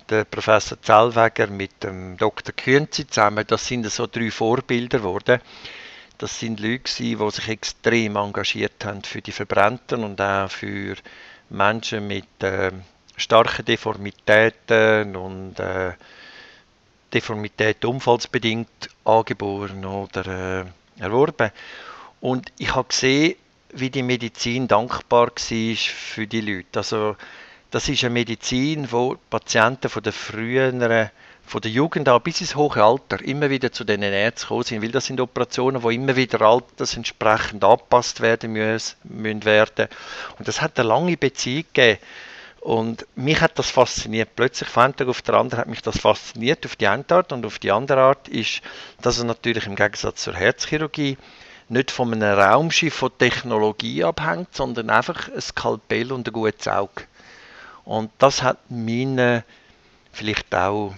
der 0.10 0.24
Professor 0.24 0.82
Zellweger 0.82 1.48
mit 1.48 1.84
dem 1.84 2.16
Dr. 2.16 2.56
Künzi 2.56 3.06
zusammen, 3.06 3.44
das 3.46 3.68
sind 3.68 3.86
so 3.92 4.08
drei 4.08 4.32
Vorbilder 4.32 5.00
geworden. 5.00 5.42
Das 6.20 6.40
sind 6.40 6.62
Leute, 6.62 6.84
die 7.00 7.18
sich 7.32 7.50
extrem 7.50 8.16
engagiert 8.16 8.86
haben 8.86 9.04
für 9.04 9.22
die 9.22 9.34
Verbrannten 9.34 10.06
und 10.06 10.22
auch 10.22 10.50
für 10.50 10.96
Menschen 11.50 12.08
mit 12.08 12.44
äh, 12.44 12.72
starken 13.16 13.66
Deformitäten 13.66 15.16
und 15.16 15.60
äh, 15.60 15.94
Deformität 17.14 17.86
unfallsbedingt 17.86 18.90
angeboren 19.06 19.86
oder 19.86 20.66
äh, 20.98 21.02
erworben. 21.02 21.52
Und 22.22 22.52
ich 22.58 22.74
habe 22.74 22.88
gesehen, 22.88 23.36
wie 23.74 23.90
die 23.90 24.04
Medizin 24.04 24.68
dankbar 24.68 25.28
war 25.28 25.32
für 25.36 26.28
die 26.28 26.42
Leute. 26.42 26.80
Also, 26.80 27.16
das 27.74 27.90
ist 27.90 28.04
eine 28.04 28.14
Medizin, 28.14 28.92
wo 28.92 29.18
Patienten 29.32 29.90
von 29.90 30.04
der 30.04 30.14
früheren, 30.14 31.10
von 31.44 31.60
der 31.60 31.72
Jugend 31.72 32.08
an 32.08 32.22
bis 32.22 32.40
ins 32.40 32.56
hohe 32.56 32.84
Alter 32.84 33.20
immer 33.24 33.50
wieder 33.50 33.72
zu 33.72 33.84
den 33.84 34.04
Ärzten 34.04 34.44
gekommen 34.44 34.64
sind, 34.64 34.84
weil 34.84 34.92
das 34.92 35.08
sind 35.08 35.20
Operationen, 35.20 35.82
wo 35.82 35.90
immer 35.90 36.16
wieder 36.16 36.42
altersentsprechend 36.42 37.64
angepasst 37.64 38.22
werden 38.22 38.54
müssen, 38.54 38.96
werden. 39.44 39.88
Und 40.38 40.48
das 40.48 40.62
hat 40.62 40.78
eine 40.78 40.88
lange 40.88 41.18
Beziehung 41.18 41.66
gegeben. 41.74 41.98
Und 42.60 43.08
mich 43.16 43.42
hat 43.42 43.58
das 43.58 43.72
fasziniert. 43.72 44.30
Plötzlich 44.36 44.70
von 44.70 44.96
Tag 44.96 45.08
auf 45.08 45.24
den 45.24 45.34
anderen 45.34 45.62
hat 45.62 45.68
mich 45.68 45.82
das 45.82 45.98
fasziniert 45.98 46.68
auf 46.68 46.76
die 46.76 46.88
eine 46.88 47.04
Art 47.10 47.34
und 47.34 47.44
auf 47.44 47.58
die 47.58 47.72
andere 47.72 48.02
Art 48.02 48.28
ist, 48.28 48.62
dass 49.02 49.18
es 49.18 49.24
natürlich 49.24 49.66
im 49.66 49.76
Gegensatz 49.76 50.22
zur 50.22 50.36
Herzchirurgie 50.36 51.18
nicht 51.70 51.90
von 51.90 52.14
einem 52.14 52.38
Raumschiff 52.38 52.94
von 52.94 53.18
Technologie 53.18 54.04
abhängt, 54.04 54.54
sondern 54.54 54.92
einfach 54.92 55.28
ein 55.34 55.42
Skalpell 55.42 56.12
und 56.12 56.28
ein 56.28 56.34
gutes 56.34 56.68
Auge. 56.68 57.06
Und 57.86 58.12
das 58.18 58.44
hat 58.44 58.58
meine 58.70 59.44
vielleicht 60.12 60.54
auch 60.56 60.94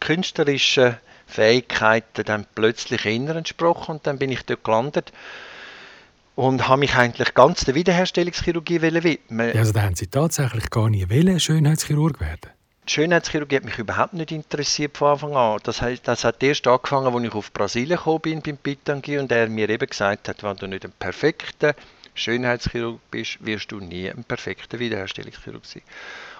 künstlerischen 0.00 0.96
Fähigkeiten 1.26 2.24
dann 2.24 2.46
plötzlich 2.54 3.06
inner 3.06 3.36
entsprochen 3.36 3.96
und 3.96 4.06
dann 4.06 4.18
bin 4.18 4.30
ich 4.30 4.44
dort 4.44 4.64
gelandet 4.64 5.12
und 6.36 6.68
habe 6.68 6.80
mich 6.80 6.94
eigentlich 6.94 7.34
ganz 7.34 7.64
der 7.64 7.74
Wiederherstellungschirurgie 7.74 8.82
widmen. 8.82 9.48
Ja, 9.54 9.60
also 9.60 9.72
da 9.72 9.82
haben 9.82 9.96
Sie 9.96 10.06
tatsächlich 10.06 10.70
gar 10.70 10.90
nie 10.90 11.08
wollen, 11.08 11.38
Schönheitschirurg 11.38 12.20
werden? 12.20 12.50
Die 12.86 12.92
Schönheitschirurgie 12.92 13.56
hat 13.56 13.64
mich 13.64 13.78
überhaupt 13.78 14.12
nicht 14.12 14.30
interessiert 14.30 14.98
von 14.98 15.12
Anfang 15.12 15.36
an. 15.36 15.58
Das, 15.62 15.80
heißt, 15.80 16.06
das 16.06 16.24
hat 16.24 16.42
erst 16.42 16.66
angefangen, 16.66 17.14
als 17.14 17.24
ich 17.24 17.34
auf 17.34 17.52
Brasilien 17.52 17.96
gekommen 17.96 18.20
bin, 18.20 18.42
beim 18.42 18.56
Pitangi, 18.58 19.18
und 19.18 19.32
er 19.32 19.48
mir 19.48 19.70
eben 19.70 19.88
gesagt 19.88 20.28
hat, 20.28 20.42
wenn 20.42 20.56
du 20.56 20.66
nicht 20.66 20.84
ein 20.84 20.92
perfekter 20.98 21.74
Schönheitschirurg 22.14 23.00
bist, 23.10 23.44
wirst 23.44 23.72
du 23.72 23.80
nie 23.80 24.08
ein 24.08 24.24
perfekter 24.24 24.78
Wiederherstellungschirurg 24.78 25.64
sein. 25.64 25.82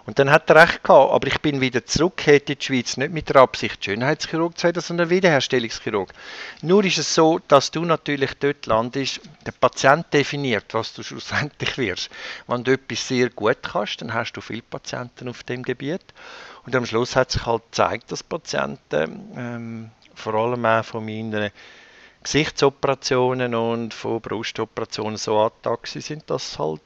Und 0.07 0.19
dann 0.19 0.31
hat 0.31 0.51
er 0.51 0.57
recht 0.57 0.85
gehabt, 0.85 1.13
aber 1.13 1.27
ich 1.27 1.41
bin 1.41 1.61
wieder 1.63 1.85
zurück 1.87 2.27
in 2.27 2.41
die 2.47 2.57
Schweiz, 2.61 2.97
nicht 2.99 3.13
mit 3.13 3.31
der 3.31 3.37
Absicht, 3.37 3.85
Schönheitschirurg 3.85 4.57
zu 4.59 4.65
werden, 4.65 4.83
sondern 4.83 5.09
Wiederherstellungschirurg. 5.09 6.13
Nur 6.61 6.85
ist 6.85 6.99
es 6.99 7.15
so, 7.15 7.41
dass 7.49 7.71
du 7.71 7.85
natürlich 7.85 8.35
dort 8.35 8.67
landest, 8.67 9.21
der 9.47 9.53
Patient 9.53 10.07
definiert, 10.13 10.75
was 10.75 10.93
du 10.93 11.03
schlussendlich 11.03 11.79
wirst. 11.79 12.11
Wenn 12.47 12.65
du 12.65 12.73
etwas 12.73 13.09
sehr 13.09 13.31
gut 13.31 13.63
kannst, 13.63 14.03
dann 14.03 14.13
hast 14.13 14.33
du 14.33 14.43
viele 14.43 14.63
Patienten 14.63 15.29
auf 15.29 15.43
dem 15.43 15.63
Gebiet. 15.63 16.05
Und 16.67 16.77
am 16.77 16.85
Schluss 16.85 17.17
hat 17.17 17.31
sich 17.31 17.47
halt 17.47 17.63
gezeigt, 17.65 18.13
dass 18.13 18.23
Patienten, 18.23 19.33
ähm, 19.37 19.91
vor 20.15 20.35
allem 20.35 20.65
auch 20.67 20.85
von 20.85 21.05
meinen 21.05 21.51
Gesichtsoperationen 22.25 23.55
und 23.55 23.95
von 23.95 24.21
Brustoperationen 24.21 25.19
so 25.19 25.39
angetan 25.39 25.79
sind, 26.01 26.29
dass 26.29 26.59
halt 26.59 26.81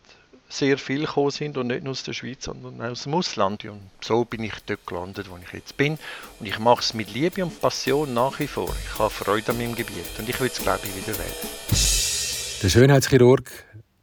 sehr 0.49 0.79
viel 0.79 1.03
gekommen 1.03 1.31
sind 1.31 1.57
und 1.57 1.69
nicht 1.69 1.85
nur 1.85 1.93
aus 1.93 2.03
der 2.03 2.13
Schweiz, 2.13 2.45
sondern 2.45 2.81
aus 2.83 3.05
dem 3.05 3.15
Ausland. 3.15 3.65
Und 3.65 3.91
so 4.01 4.25
bin 4.25 4.43
ich 4.43 4.55
dort 4.67 4.87
gelandet, 4.87 5.31
wo 5.31 5.37
ich 5.37 5.53
jetzt 5.53 5.77
bin. 5.77 5.99
Und 6.41 6.47
ich 6.47 6.59
mache 6.59 6.81
es 6.81 6.95
mit 6.95 7.13
Liebe 7.13 7.45
und 7.45 7.61
Passion 7.61 8.15
nach 8.15 8.39
wie 8.41 8.47
vor. 8.47 8.75
Ich 8.85 8.99
habe 8.99 9.11
Freude 9.11 9.53
an 9.53 9.59
meinem 9.59 9.75
Gebiet 9.75 10.07
und 10.19 10.29
ich 10.29 10.41
will 10.41 10.49
es, 10.49 10.61
glaube 10.61 10.81
ich, 10.85 10.97
wieder 10.97 11.19
wählen. 11.19 12.63
Der 12.63 12.69
Schönheitschirurg, 12.69 13.51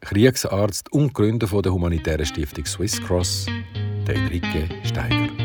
Kriegsarzt 0.02 0.92
und 0.94 1.14
Gründer 1.14 1.48
der 1.48 1.74
humanitären 1.74 2.26
Stiftung 2.26 2.66
Swiss 2.66 3.02
Cross, 3.02 3.48
der 4.08 4.16
Enrique 4.16 4.70
Steiger. 4.86 5.45